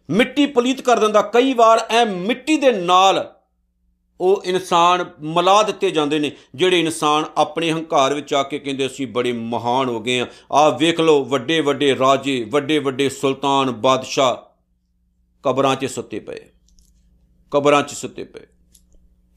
ਮਿੱਟੀ 0.09 0.47
ਪਲੀਤ 0.47 0.81
ਕਰ 0.81 0.99
ਦਿੰਦਾ। 0.99 1.23
ਕਈ 1.23 1.55
ਵਾਰ 1.55 1.87
ਐ 1.91 2.05
ਮਿੱਟੀ 2.05 2.57
ਦੇ 2.57 2.73
ਨਾਲ 2.73 3.33
ਉਹ 4.21 4.43
ਇਨਸਾਨ 4.45 5.05
ਮਲਾ 5.21 5.63
ਦਿੱਤੇ 5.63 5.91
ਜਾਂਦੇ 5.91 6.19
ਨੇ, 6.19 6.31
ਜਿਹੜੇ 6.55 6.81
ਇਨਸਾਨ 6.81 7.25
ਆਪਣੇ 7.37 7.73
ਹੰਕਾਰ 7.73 8.15
ਵਿੱਚ 8.15 8.35
ਆ 8.35 8.43
ਕੇ 8.43 8.59
ਕਹਿੰਦੇ, 8.59 8.87
ਅਸੀਂ 8.87 9.07
ਬੜੇ 9.07 9.33
ਮਹਾਨ 9.33 9.89
ਹੋ 9.89 10.01
ਗਏ 10.01 10.21
ਆ 10.21 10.27
ਆ 10.53 10.69
ਵੇਖ 10.69 11.01
ਲਓ 11.01 11.25
ਵੱਡੇ 11.25 11.61
ਵੱਡੇ 11.61 11.99
ਰਾਜੇ 11.99 12.45
ਵੱਡੇ 12.45 12.79
ਵੱਡੇ 12.79 13.09
ਸੁਲਤਾਨ, 13.09 13.71
ਬਾਦਸ਼ਾਹ 13.71 14.37
ਕਬਰਾਂ 15.43 15.77
'ਚ 15.77 15.87
ਸੁੱਤੇ 15.87 16.21
ਪਏ। 16.21 16.41
ਕਬਰਾਂ 17.51 17.83
'ਚ 17.83 17.95
ਸੁੱਤੇ 17.95 18.25
ਪਏ। 18.25 18.47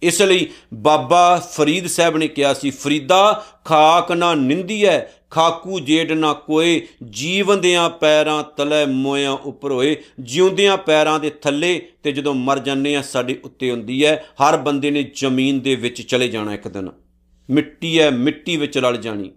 ਇਸ 0.03 0.21
ਲਈ 0.21 0.47
ਬਾਬਾ 0.73 1.35
ਫਰੀਦ 1.51 1.87
ਸਾਹਿਬ 1.87 2.17
ਨੇ 2.17 2.27
ਕਿਹਾ 2.27 2.53
ਸੀ, 2.53 2.69
ਫਰੀਦਾ, 2.69 3.45
ਖਾਕ 3.65 4.11
ਨਾ 4.11 4.35
ਨਿੰਦੀਐ 4.35 4.99
ਖਾਕੂ 5.29 5.79
ਜੇਡ 5.79 6.11
ਨਾ 6.11 6.33
ਕੋਏ 6.33 6.87
ਜੀਵੰਦਿਆਂ 7.09 7.89
ਪੈਰਾਂ 7.89 8.43
ਤਲੇ 8.43 8.85
ਮੋਇਆਂ 8.85 9.31
ਉੱਪਰ 9.31 9.71
ਹੋਏ। 9.71 9.95
ਜਿਉਂਦਿਆਂ 10.19 10.77
ਪੈਰਾਂ 10.77 11.19
ਦੇ 11.19 11.29
ਥੱਲੇ 11.29 11.87
ਤੇ 12.03 12.11
ਜਦੋਂ 12.11 12.33
ਮਰ 12.33 12.59
ਜਾਂਦੇ 12.59 12.95
ਆ, 12.95 13.01
ਸਾਡੇ 13.01 13.39
ਉੱਤੇ 13.43 13.71
ਹੁੰਦੀ 13.71 14.05
ਹੈ 14.05 14.25
ਹਰ 14.33 14.57
ਬੰਦੇ 14.57 14.91
ਨੇ 14.91 15.03
ਜ਼ਮੀਨ 15.03 15.59
ਦੇ 15.59 15.75
ਵਿੱਚ 15.75 16.01
ਚਲੇ 16.01 16.27
ਜਾਣਾ 16.27 16.53
ਇੱਕ 16.53 16.67
ਦਿਨ। 16.67 16.89
ਮਿੱਟੀ 17.49 17.99
ਹੈ 17.99 18.09
ਮਿੱਟੀ 18.09 18.57
ਵਿੱਚ 18.57 18.77
ਰਲ 18.77 18.97
ਜਾਣੀ। 18.97 19.31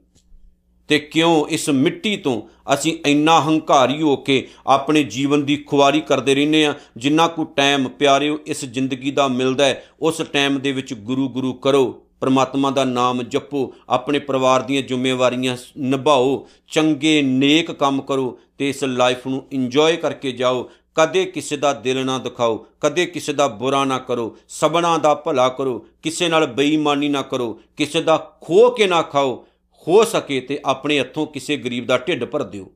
ਤੇ 0.92 0.99
ਕਿਉਂ 0.99 1.46
ਇਸ 1.49 1.70
ਮਿੱਟੀ 1.70 2.16
ਤੋਂ 2.16 2.40
ਅਸੀਂ 2.75 2.92
ਇੰਨਾ 3.06 3.40
ਹੰਕਾਰੀ 3.40 4.02
ਹੋ 4.02 4.16
ਕੇ 4.16 4.49
ਆਪਣੇ 4.66 5.02
ਜੀਵਨ 5.02 5.44
ਦੀ 5.44 5.56
ਖੁਆਰੀ 5.56 6.00
ਕਰਦੇ 6.00 6.34
ਰਹਿੰਦੇ 6.34 6.64
ਆ 6.66 6.75
ਜਿੰਨਾ 6.96 7.26
ਕੋ 7.28 7.44
ਟਾਈਮ 7.44 7.88
ਪਿਆਰਿਓ, 7.88 8.38
ਇਸ 8.46 8.64
ਜ਼ਿੰਦਗੀ 8.64 9.11
ਦਾ 9.11 9.28
ਮਿਲਦਾ 9.28 9.64
ਹੈ, 9.64 9.84
ਉਸ 10.00 10.20
ਟਾਈਮ 10.32 10.58
ਦੇ 10.58 10.72
ਵਿੱਚ 10.72 10.94
ਗੁਰੂ 10.94 11.28
ਗੁਰੂ 11.28 11.52
ਕਰੋ, 11.52 12.02
ਪਰਮਾਤਮਾ 12.20 12.70
ਦਾ 12.70 12.84
ਨਾਮ 12.84 13.22
ਜਪੋ, 13.22 13.72
ਆਪਣੇ 13.88 14.18
ਪਰਿਵਾਰ 14.18 14.62
ਦੀਆਂ 14.62 14.82
ਜ਼ਿੰਮੇਵਾਰੀਆਂ 14.82 15.56
ਨਿਭਾਓ, 15.78 16.46
ਚੰਗੇ 16.68 17.22
ਨੇਕ 17.22 17.70
ਕੰਮ 17.72 18.00
ਕਰੋ 18.00 18.38
ਤੇ 18.58 18.68
ਇਸ 18.68 18.84
ਲਾਈਫ 18.84 19.26
ਨੂੰ 19.26 19.42
ਇੰਜੋਏ 19.52 19.96
ਕਰਕੇ 19.96 20.32
ਜਾਓ। 20.32 20.68
ਕਦੇ 20.94 21.25
ਕਿਸੇ 21.25 21.56
ਦਾ 21.56 21.72
ਦਿਲ 21.72 22.04
ਨਾ 22.04 22.18
ਦਿਖਾਓ, 22.18 22.66
ਕਦੇ 22.80 23.06
ਕਿਸੇ 23.06 23.32
ਦਾ 23.32 23.49
ਬੁਰਾ 23.49 23.84
ਨਾ 23.84 23.99
ਕਰੋ, 23.99 24.37
ਸਭਨਾ 24.49 24.99
ਦਾ 24.99 25.14
ਭਲਾ 25.14 25.49
ਕਰੋ, 25.49 25.87
ਕਿਸੇ 26.02 26.28
ਨਾਲ 26.28 26.46
ਬੇਈਮਾਨੀ 26.46 27.08
ਨਾ 27.08 27.22
ਕਰੋ, 27.22 27.61
ਕਿਸੇ 27.76 28.00
ਦਾ 28.00 28.37
ਖੋ 28.40 28.70
ਕੇ 28.70 28.87
ਨਾ 28.87 29.02
ਖਾਓ। 29.02 29.44
ਹੋ 29.89 30.05
ਸਕੇ 30.05 30.41
ਤੇ 30.41 30.61
ਆਪਣੇ 30.65 31.01
ਹੱਥੋਂ 31.01 31.27
ਕਿਸੇ 31.27 31.57
ਗਰੀਬ 31.57 31.87
ਦਾ 31.87 31.99
ਢਿੱਡ 31.99 32.25
ਭਰ 32.25 32.43
ਦਿਓ। 32.43 32.71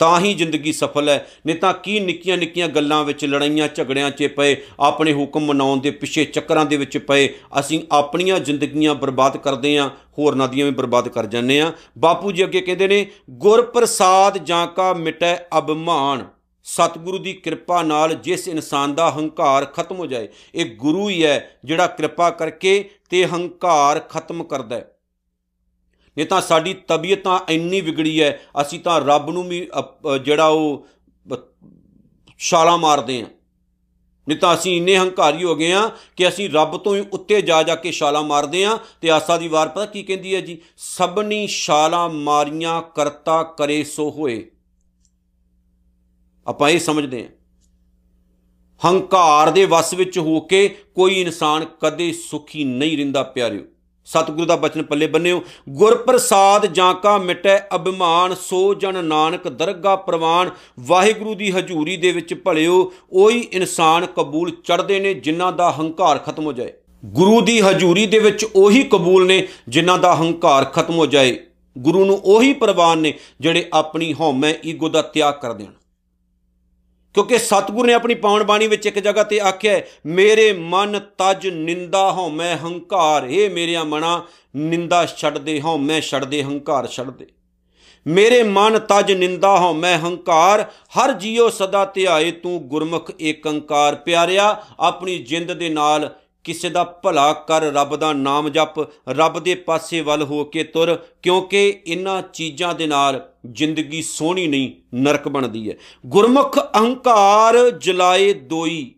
ਤਾਂ 0.00 0.20
ਹੀ 0.20 0.32
ਜ਼ਿੰਦਗੀ 0.34 0.72
ਸਫਲ 0.72 1.08
ਹੈ, 1.08 1.26
ਨਹੀਂ 1.46 1.56
ਤਾਂ 1.56 1.72
ਕੀ 1.74 1.98
ਨਿੱਕੀਆਂ 2.00 2.36
ਨਿੱਕੀਆਂ 2.38 2.68
ਗੱਲਾਂ 2.68 3.02
ਵਿੱਚ 3.04 3.24
ਲੜਾਈਆਂ, 3.24 3.68
ਝਗੜਿਆਂ 3.68 4.10
'ਚ 4.10 4.26
ਪਏ, 4.26 4.56
ਆਪਣੇ 4.80 5.12
ਹੁਕਮ 5.12 5.44
ਮਨਾਉਣ 5.46 5.80
ਦੇ 5.80 5.90
ਪਿੱਛੇ 5.90 6.24
ਚੱਕਰਾਂ 6.24 6.64
ਦੇ 6.66 6.76
ਵਿੱਚ 6.76 6.96
ਪਏ, 6.98 7.28
ਅਸੀਂ 7.60 7.80
ਆਪਣੀਆਂ 7.92 8.38
ਜ਼ਿੰਦਗੀਆਂ 8.40 8.94
ਬਰਬਾਦ 8.94 9.36
ਕਰਦੇ 9.36 9.76
ਆਂ 9.78 9.88
ਹੋਰ 10.18 10.34
ਨਦੀਆਂ 10.34 10.66
ਵੀ 10.66 10.72
ਬਰਬਾਦ 10.72 11.08
ਕਰ 11.08 11.26
ਜਾਂਦੇ 11.26 11.60
ਆਂ 11.60 11.70
ਬਾਪੂ 11.98 12.32
ਜੀ 12.32 12.44
ਅੱਗੇ 12.44 12.60
ਕਹਿੰਦੇ 12.60 12.88
ਨੇ 12.88 13.06
ਗੁਰ 13.30 13.62
ਪ੍ਰਸਾਦ 13.66 14.38
ਜਾਂ 14.38 14.66
ਕਾ 14.66 14.92
ਮਿਟੈ 14.92 15.36
ਅਭਮਾਨ, 15.58 16.24
ਸਤਿਗੁਰੂ 16.66 17.18
ਦੀ 17.18 17.32
ਕਿਰਪਾ 17.32 17.82
ਨਾਲ 17.82 18.14
ਜਿਸ 18.14 18.48
ਇਨਸਾਨ 18.48 18.94
ਦਾ 18.94 19.10
ਹੰਕਾਰ 19.10 19.64
ਖਤਮ 19.64 19.96
ਹੋ 19.96 20.06
ਜਾਏ, 20.06 20.28
ਇਹ 20.54 20.76
ਗੁਰੂ 20.76 21.08
ਹੀ 21.08 21.24
ਹੈ 21.24 21.58
ਜਿਹੜਾ 21.64 21.86
ਕਿਰਪਾ 21.86 22.30
ਕਰਕੇ 22.30 22.90
ਤੇ 23.10 23.24
ਹੰਕਾਰ 23.26 23.98
ਖਤਮ 24.00 24.44
ਕਰਦਾ 24.44 24.76
ਹੈ। 24.76 24.91
ਨਹੀਂ 26.16 26.26
ਤਾਂ 26.26 26.40
ਸਾਡੀ 26.40 26.74
ਤਬੀਅਤ 26.88 27.22
ਤਾਂ 27.22 27.38
ਇੰਨੀ 27.48 27.80
ਵਿਗੜੀ 27.80 28.20
ਹੈ, 28.22 28.40
ਅਸੀਂ 28.60 28.80
ਤਾਂ 28.80 29.00
ਰੱਬ 29.00 29.30
ਨੂੰ 29.30 29.48
ਵੀ 29.48 29.68
ਜਿਹੜਾ 30.24 30.46
ਉਹ 30.46 30.86
ਛਾਲਾ 32.40 32.76
ਮਾਰਦੇ 32.76 33.20
ਆ 33.22 33.26
ਨਹੀਂ 34.26 34.38
ਤਾਂ 34.38 34.54
ਅਸੀਂ 34.54 34.76
ਇੰਨੇ 34.76 34.96
ਹੰਕਾਰੀ 34.96 35.44
ਹੋ 35.44 35.54
ਗਏ 35.54 35.72
ਆ 35.72 35.90
ਕਿ 36.16 36.28
ਅਸੀਂ 36.28 36.48
ਰੱਬ 36.50 36.76
ਤੋਂ 36.76 36.94
ਹੀ 36.96 37.00
ਉੱਤੇ 37.12 37.40
ਜਾ 37.42 37.62
ਜਾ 37.62 37.74
ਕੇ 37.74 37.92
ਛਾਲਾ 37.92 38.20
ਮਾਰਦੇ 38.22 38.64
ਆ 38.64 38.78
ਤੇ 39.00 39.10
ਆਸਾ 39.10 39.36
ਦੀ 39.36 39.48
ਵਾਰ 39.48 39.68
ਪਤਾ 39.68 39.86
ਕੀ 39.86 40.02
ਕਹਿੰਦੀ 40.02 40.34
ਹੈ 40.34 40.40
ਜੀ? 40.40 40.58
ਸਭਨੀ 40.76 41.46
ਛਾਲਾ 41.46 42.06
ਮਾਰੀਆਂ 42.08 42.80
ਕਰਤਾ 42.96 43.42
ਕਰੇ 43.42 43.82
ਸੋ 43.84 44.10
ਹੋਏ। 44.10 44.44
ਆਪਾਂ 46.46 46.68
ਇਹ 46.70 46.78
ਸਮਝਦੇ 46.78 47.24
ਆ 47.24 47.28
ਹੰਕਾਰ 48.80 49.50
ਦੇ 49.50 49.64
ਵਸ 49.64 49.92
ਵਿੱਚ 49.94 50.18
ਹੋ 50.18 50.40
ਕੇ 50.40 50.66
ਕੋਈ 50.94 51.20
ਇਨਸਾਨ 51.20 51.64
ਕਦੇ 51.80 52.12
ਸੁਖੀ 52.12 52.64
ਨਹੀਂ 52.64 52.96
ਰਹਿੰਦਾ, 52.96 53.22
ਪਿਆਰਿਓ। 53.22 53.64
ਸਤਿਗੁਰੂ 54.04 54.44
ਦਾ 54.44 54.56
ਬਚਨ 54.56 54.82
ਪੱਲੇ 54.82 55.06
ਬੰਨਿਓ। 55.06 55.42
ਗੁਰ 55.68 55.96
ਪ੍ਰਸਾਦ 55.96 56.66
ਜਾਂ 56.66 56.94
ਕਾ 56.94 57.18
ਮਿਟੈ 57.18 57.58
ਅਭਿਮਾਨ, 57.76 58.34
ਸੋ 58.34 58.74
ਜਨ 58.74 59.04
ਨਾਨਕ 59.04 59.48
ਦਰਗਾ 59.48 59.96
ਪ੍ਰਵਾਨ। 59.96 60.50
ਵਾਹਿਗੁਰੂ 60.80 61.34
ਦੀ 61.34 61.50
ਹਜ਼ੂਰੀ 61.50 61.96
ਦੇ 61.96 62.12
ਵਿੱਚ 62.12 62.34
ਭਲਿਓ 62.34 62.92
ਉਹੀ 63.12 63.38
ਇਨਸਾਨ 63.38 64.06
ਕਬੂਲ 64.06 64.50
ਚੜਦੇ 64.50 65.00
ਨੇ, 65.00 65.14
ਜਿਨ੍ਹਾਂ 65.14 65.52
ਦਾ 65.52 65.72
ਹੰਕਾਰ 65.72 66.18
ਖਤਮ 66.18 66.46
ਹੋ 66.46 66.52
ਜਾਏ। 66.52 66.72
ਗੁਰੂ 67.04 67.40
ਦੀ 67.40 67.60
ਹਜ਼ੂਰੀ 67.60 68.06
ਦੇ 68.06 68.18
ਵਿੱਚ 68.18 68.46
ਉਹੀ 68.56 68.82
ਕਬੂਲ 68.82 69.26
ਨੇ, 69.26 69.48
ਜਿਨ੍ਹਾਂ 69.68 69.98
ਦਾ 69.98 70.14
ਹੰਕਾਰ 70.14 70.64
ਖਤਮ 70.64 70.94
ਹੋ 70.94 71.06
ਜਾਏ। 71.06 71.38
ਗੁਰੂ 71.78 72.04
ਨੂੰ 72.04 72.20
ਉਹੀ 72.24 72.52
ਪ੍ਰਵਾਨ 72.52 72.98
ਨੇ, 72.98 73.14
ਜਿਹੜੇ 73.40 73.68
ਆਪਣੀ 73.72 74.14
ਹਉਮੈ 74.14 74.54
ਈਗੋ 74.66 74.88
ਦਾ 74.88 75.02
ਤਿਆਗ 75.02 75.34
ਕਰ 75.34 75.52
ਦੇਣ 75.52 75.70
ਕਿਉਂਕਿ 77.14 77.38
ਸਤਿਗੁਰ 77.38 77.86
ਨੇ 77.86 77.92
ਆਪਣੀ 77.92 78.14
ਪਾਵਨ 78.14 78.42
ਬਾਣੀ 78.42 78.66
ਵਿੱਚ 78.66 78.86
ਇੱਕ 78.86 78.98
ਜਗ੍ਹਾ 78.98 79.22
ਤੇ 79.22 79.40
ਆਖਿਆ 79.40 79.80
ਮੇਰੇ 80.06 80.52
ਮਨ 80.52 81.00
ਤਜ 81.18 81.48
ਨਿੰਦਾ 81.48 82.10
ਹਉਮੈ 82.12 82.56
ਹੰਕਾਰ 82.56 83.26
ਏ 83.30 83.48
ਮੇਰਿਆ 83.48 83.84
ਮਨਾ, 83.84 84.22
ਨਿੰਦਾ 84.56 85.06
ਛੱਡ 85.06 85.38
ਦੇ 85.38 85.60
ਹਉਮੈ 85.60 86.00
ਛੱਡ 86.00 86.24
ਦੇ 86.24 86.42
ਹੰਕਾਰ 86.42 86.86
ਛੱਡ 86.86 87.10
ਦੇ 87.10 87.26
ਮੇਰੇ 88.06 88.42
ਮਨ 88.42 88.78
ਤਜ 88.78 89.12
ਨਿੰਦਾ 89.12 89.56
ਹਉਮੈ 89.58 89.96
ਹੰਕਾਰ, 89.98 90.64
ਹਰ 90.98 91.12
ਜੀਉ 91.12 91.48
ਸਦਾ 91.48 91.84
ਧਿਆਏ, 91.84 92.30
ਤੂੰ 92.30 92.68
ਗੁਰਮੁਖ 92.68 93.10
ਏਕੰਕਾਰ 93.20 93.94
ਪਿਆਰਿਆ, 93.94 94.62
ਆਪਣੀ 94.80 95.18
ਜਿੰਦ 95.18 95.52
ਦੇ 95.52 95.68
ਨਾਲ 95.68 96.10
ਕਿਸੇ 96.44 96.68
ਦਾ 96.68 96.84
ਭਲਾ 96.84 97.32
ਕਰ 97.32 97.62
ਰੱਬ 97.62 97.96
ਦਾ 97.96 98.12
ਨਾਮ 98.12 98.48
ਜਪ, 98.48 98.80
ਰੱਬ 99.08 99.38
ਦੇ 99.38 99.54
ਪਾਸੇ 99.54 100.00
ਵੱਲ 100.00 100.22
ਹੋ 100.22 100.44
ਕੇ 100.44 100.64
ਤੁਰ, 100.64 100.98
ਕਿਉਂਕਿ 101.22 101.82
ਇਹਨਾਂ 101.86 102.22
ਚੀਜ਼ਾਂ 102.22 102.74
ਦੇ 102.74 102.86
ਨਾਲ 102.86 103.32
ਜ਼ਿੰਦਗੀ 103.50 104.02
ਸੋਹਣੀ 104.02 104.46
ਨਹੀਂ, 104.46 104.72
ਨਰਕ 104.94 105.28
ਬਣਦੀ 105.28 105.70
ਹੈ। 105.70 105.76
ਗੁਰਮੁਖ 106.06 106.58
ਅਹੰਕਾਰ 106.58 107.70
ਜਲਾਏ 107.70 108.32
ਦੋਈ। 108.32 108.94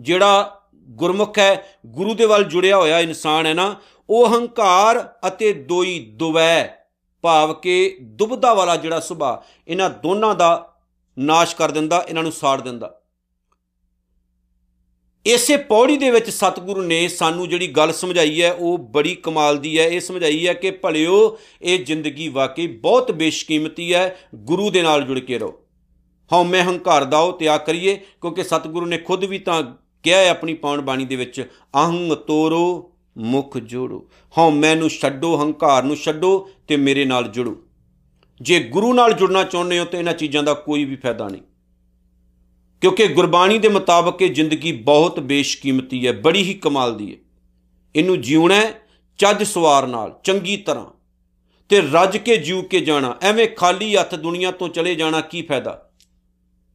ਜਿਹੜਾ 0.00 0.60
ਗੁਰਮੁਖ 0.88 1.38
ਹੈ, 1.38 1.66
ਗੁਰੂ 1.86 2.14
ਦੇ 2.14 2.26
ਵੱਲ 2.26 2.44
ਜੁੜਿਆ 2.44 2.76
ਹੋਇਆ 2.76 3.00
ਇਨਸਾਨ 3.00 3.46
ਹੈ 3.46 3.54
ਨਾ, 3.54 3.76
ਉਹ 4.10 4.28
ਹੰਕਾਰ 4.28 5.14
ਅਤੇ 5.26 5.52
ਦੋਈ 5.52 5.98
ਦੁਵੈ, 6.14 6.76
ਭਾਵ 7.22 7.54
ਕਿ 7.54 7.96
ਦੁਬਦਾ 8.00 8.54
ਵਾਲਾ 8.54 8.76
ਜਿਹੜਾ 8.76 9.00
ਸੁਭਾ 9.00 9.42
ਇਹਨਾਂ 9.68 9.90
ਦੋਨਾਂ 9.90 10.34
ਦਾ 10.34 10.72
ਨਾਸ਼ 11.18 11.56
ਕਰ 11.56 11.70
ਦਿੰਦਾ 11.70 12.04
ਇਹਨਾਂ 12.08 12.22
ਨੂੰ 12.22 12.32
ਸਾੜ 12.32 12.60
ਦਿੰਦਾ। 12.60 13.00
ਇਸੇ 15.26 15.56
ਪੌੜੀ 15.56 15.96
ਦੇ 15.96 16.10
ਵਿੱਚ 16.10 16.30
ਸਤਿਗੁਰੂ 16.30 16.82
ਨੇ 16.82 17.08
ਸਾਨੂੰ 17.08 17.48
ਜਿਹੜੀ 17.48 17.68
ਗੱਲ 17.68 17.92
ਸਮਝਾਈ 17.92 18.42
ਹੈ, 18.42 18.52
ਉਹ 18.52 18.78
ਬੜੀ 18.78 19.14
ਕਮਾਲ 19.14 19.58
ਦੀ 19.58 19.78
ਹੈ। 19.78 19.84
ਇਹ 19.84 20.00
ਸਮਝਾਈ 20.00 20.46
ਹੈ 20.46 20.52
ਕਿ 20.52 20.70
ਭਲਿਓ, 20.70 21.38
ਇਹ 21.62 21.84
ਜ਼ਿੰਦਗੀ 21.84 22.28
ਵਾਕਈ 22.28 22.66
ਬਹੁਤ 22.66 23.12
ਬੇਸ਼ਕੀਮਤੀ 23.12 23.94
ਹੈ। 23.94 24.18
ਗੁਰੂ 24.34 24.70
ਦੇ 24.70 24.82
ਨਾਲ 24.82 25.02
ਜੁੜ 25.02 25.18
ਕੇ 25.18 25.38
ਰਹੋ। 25.38 25.54
ਹਉਮੈ 26.32 26.62
ਹੰਕਾਰ 26.62 27.04
ਦਾ 27.04 27.18
ਉਹ 27.18 27.32
ਤਿਆਗ 27.32 27.60
ਕਰੀਏ, 27.60 27.94
ਕਿਉਂਕਿ 27.94 28.44
ਸਤਿਗੁਰੂ 28.44 28.86
ਨੇ 28.86 28.98
ਖੁਦ 28.98 29.24
ਵੀ 29.24 29.38
ਤਾਂ 29.38 29.62
ਕਿਹਾ 30.02 30.18
ਹੈ 30.18 30.30
ਆਪਣੀ 30.30 30.54
ਪਾਉਣ 30.54 30.80
ਬਾਣੀ 30.80 31.04
ਦੇ 31.04 31.16
ਵਿੱਚ 31.16 31.48
ਅਹੰਗ 31.74 32.12
ਤੋਰੋ, 32.12 32.92
ਮੁਖ 33.18 33.58
ਜੋੜੋ। 33.58 34.08
ਹਉਮੈ 34.38 34.74
ਨੂੰ 34.74 34.90
ਛੱਡੋ, 34.90 35.42
ਹੰਕਾਰ 35.42 35.82
ਨੂੰ 35.82 35.96
ਛੱਡੋ 35.96 36.50
ਤੇ 36.68 36.76
ਮੇਰੇ 36.76 37.04
ਨਾਲ 37.04 37.24
ਜੁੜੋ। 37.24 37.56
ਜੇ 38.42 38.60
ਗੁਰੂ 38.60 38.94
ਨਾਲ 38.94 39.12
ਜੁੜਨਾ 39.12 39.44
ਚਾਹੁੰਦੇ 39.44 39.78
ਹੋ, 39.78 39.84
ਤੇ 39.84 39.98
ਇਹਨਾਂ 39.98 40.14
ਚੀਜ਼ਾਂ 40.14 40.42
ਦਾ 40.42 40.54
ਕੋਈ 40.54 40.84
ਵੀ 40.84 40.96
ਫਾਇਦਾ 40.96 41.28
ਨਹੀਂ। 41.28 41.42
ਕਿਉਂਕਿ 42.80 43.08
ਗੁਰਬਾਣੀ 43.08 43.58
ਦੇ 43.58 43.68
ਮੁਤਾਬਕ 43.68 44.22
ਇਹ 44.22 44.34
ਜ਼ਿੰਦਗੀ 44.34 44.72
ਬਹੁਤ 44.72 45.20
ਬੇਸ਼ਕੀਮਤੀ 45.20 46.06
ਹੈ, 46.06 46.12
ਬੜੀ 46.12 46.42
ਹੀ 46.42 46.54
ਕਮਾਲ 46.54 46.96
ਦੀ 46.96 47.12
ਹੈ। 47.12 47.18
ਇਹਨੂੰ 47.96 48.20
ਜਿਉਣਾ 48.20 48.62
ਚੱਜ 49.18 49.42
ਸਵਾਰ 49.42 49.86
ਨਾਲ, 49.86 50.14
ਚੰਗੀ 50.24 50.56
ਤਰ੍ਹਾਂ। 50.56 50.86
ਤੇ 51.68 51.80
ਰੱਜ 51.92 52.16
ਕੇ 52.16 52.36
ਜੀਉ 52.36 52.62
ਕੇ 52.62 52.80
ਜਾਣਾ, 52.80 53.16
ਐਵੇਂ 53.22 53.48
ਖਾਲੀ 53.48 53.96
ਹੱਥ 53.96 54.14
ਦੁਨੀਆ 54.14 54.50
ਤੋਂ 54.50 54.68
ਚਲੇ 54.68 54.94
ਜਾਣਾ 54.94 55.20
ਕੀ 55.20 55.42
ਫਾਇਦਾ? 55.42 55.90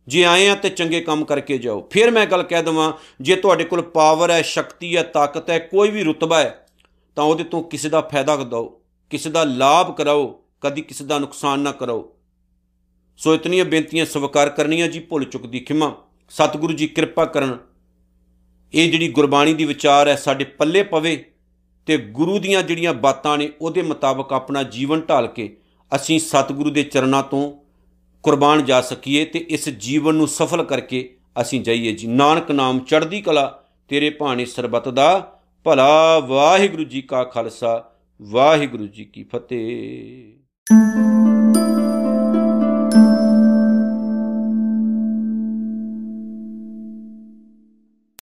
ਜੇ 0.07 0.25
ਆਏ 0.25 0.47
ਆ 0.47 0.55
ਤੇ 0.55 0.69
ਚੰਗੇ 0.69 1.01
ਕੰਮ 1.01 1.25
ਕਰਕੇ 1.25 1.57
ਜਾਓ। 1.57 1.87
ਫਿਰ 1.91 2.11
ਮੈਂ 2.11 2.25
ਗੱਲ 2.25 2.43
ਕਹਿ 2.43 2.63
ਦਵਾਂ, 2.63 2.93
ਜੇ 3.21 3.35
ਤੁਹਾਡੇ 3.35 3.63
ਕੋਲ 3.63 3.81
ਪਾਵਰ 3.81 4.31
ਹੈ, 4.31 4.41
ਸ਼ਕਤੀ 4.41 4.97
ਹੈ, 4.97 5.03
ਤਾਕਤ 5.03 5.49
ਹੈ, 5.49 5.59
ਕੋਈ 5.59 5.91
ਵੀ 5.91 6.03
ਰੁਤਬਾ 6.03 6.39
ਹੈ, 6.39 6.65
ਤਾਂ 7.15 7.23
ਉਹਦੇ 7.23 7.43
ਤੋਂ 7.43 7.63
ਕਿਸੇ 7.63 7.89
ਦਾ 7.89 8.01
ਫਾਇਦਾ 8.01 8.35
ਦਿਓ 8.35 8.81
ਕਿਸੇ 9.09 9.29
ਦਾ 9.29 9.43
ਲਾਭ 9.43 9.95
ਕਰਾਓ, 9.95 10.43
ਕਦੀ 10.61 10.81
ਕਿਸੇ 10.81 11.03
ਦਾ 11.03 11.19
ਨੁਕਸਾਨ 11.19 11.59
ਨਾ 11.59 11.71
ਕਰੋ 11.71 12.15
ਸੋ 13.21 13.35
ਇਤਨੀਆਂ 13.35 13.65
ਬੇਨਤੀਆਂ 13.65 14.05
ਸਵੀਕਾਰ 14.05 14.49
ਕਰਨੀਆਂ 14.49 14.87
ਜੀ, 14.87 14.99
ਭੁੱਲ 14.99 15.23
ਚੁੱਕ 15.23 15.45
ਦੀ 15.45 15.59
ਖਿਮਾ। 15.59 16.03
ਸਤਿਗੁਰੂ 16.29 16.73
ਜੀ 16.73 16.87
ਕਿਰਪਾ 16.87 17.25
ਕਰਨ। 17.25 17.57
ਇਹ 18.73 18.91
ਜਿਹੜੀ 18.91 19.07
ਗੁਰਬਾਣੀ 19.07 19.53
ਦੀ 19.53 19.65
ਵਿਚਾਰ 19.65 20.07
ਹੈ, 20.07 20.15
ਸਾਡੇ 20.15 20.43
ਪੱਲੇ 20.43 20.83
ਪਵੇ 20.83 21.31
ਤੇ 21.85 21.97
ਗੁਰੂ 21.97 22.39
ਦੀਆਂ 22.39 22.63
ਜਿਹੜੀਆਂ 22.63 22.93
ਬਾਤਾਂ 22.93 23.37
ਨੇ, 23.37 23.49
ਉਹਦੇ 23.61 23.81
ਮੁਤਾਬਕ 23.81 24.33
ਆਪਣਾ 24.33 24.63
ਜੀਵਨ 24.63 25.01
ਢਾਲ 25.01 25.27
ਕੇ 25.27 25.57
ਅਸੀਂ 25.95 26.19
ਸਤਿਗੁਰੂ 26.19 26.69
ਦੇ 26.69 26.83
ਚਰਨਾਂ 26.83 27.23
ਤੋਂ 27.23 27.53
ਕੁਰਬਾਨ 28.23 28.65
ਜਾ 28.65 28.81
ਸਕੀਏ 28.81 29.25
ਤੇ 29.25 29.39
ਇਸ 29.39 29.69
ਜੀਵਨ 29.69 30.15
ਨੂੰ 30.15 30.27
ਸਫਲ 30.27 30.63
ਕਰਕੇ 30.63 31.17
ਅਸੀਂ 31.41 31.61
ਜਾਈਏ 31.61 31.93
ਜੀ। 31.93 32.07
ਨਾਨਕ 32.07 32.51
ਨਾਮ 32.51 32.79
ਚੜ੍ਹਦੀ 32.79 33.21
ਕਲਾ, 33.21 33.63
ਤੇਰੇ 33.87 34.09
ਭਾਣੇ 34.09 34.45
ਸਰਬਤ 34.45 34.89
ਦਾ 34.89 35.39
ਭਲਾ। 35.63 36.19
ਵਾਹਿਗੁਰੂ 36.19 36.83
ਜੀ 36.83 37.01
ਕਾ 37.01 37.23
ਖਾਲਸਾ, 37.23 37.91
ਵਾਹਿਗੁਰੂ 38.21 38.87
ਜੀ 38.87 39.05
ਕੀ 39.05 39.23
ਫਤਿਹ। 39.23 41.20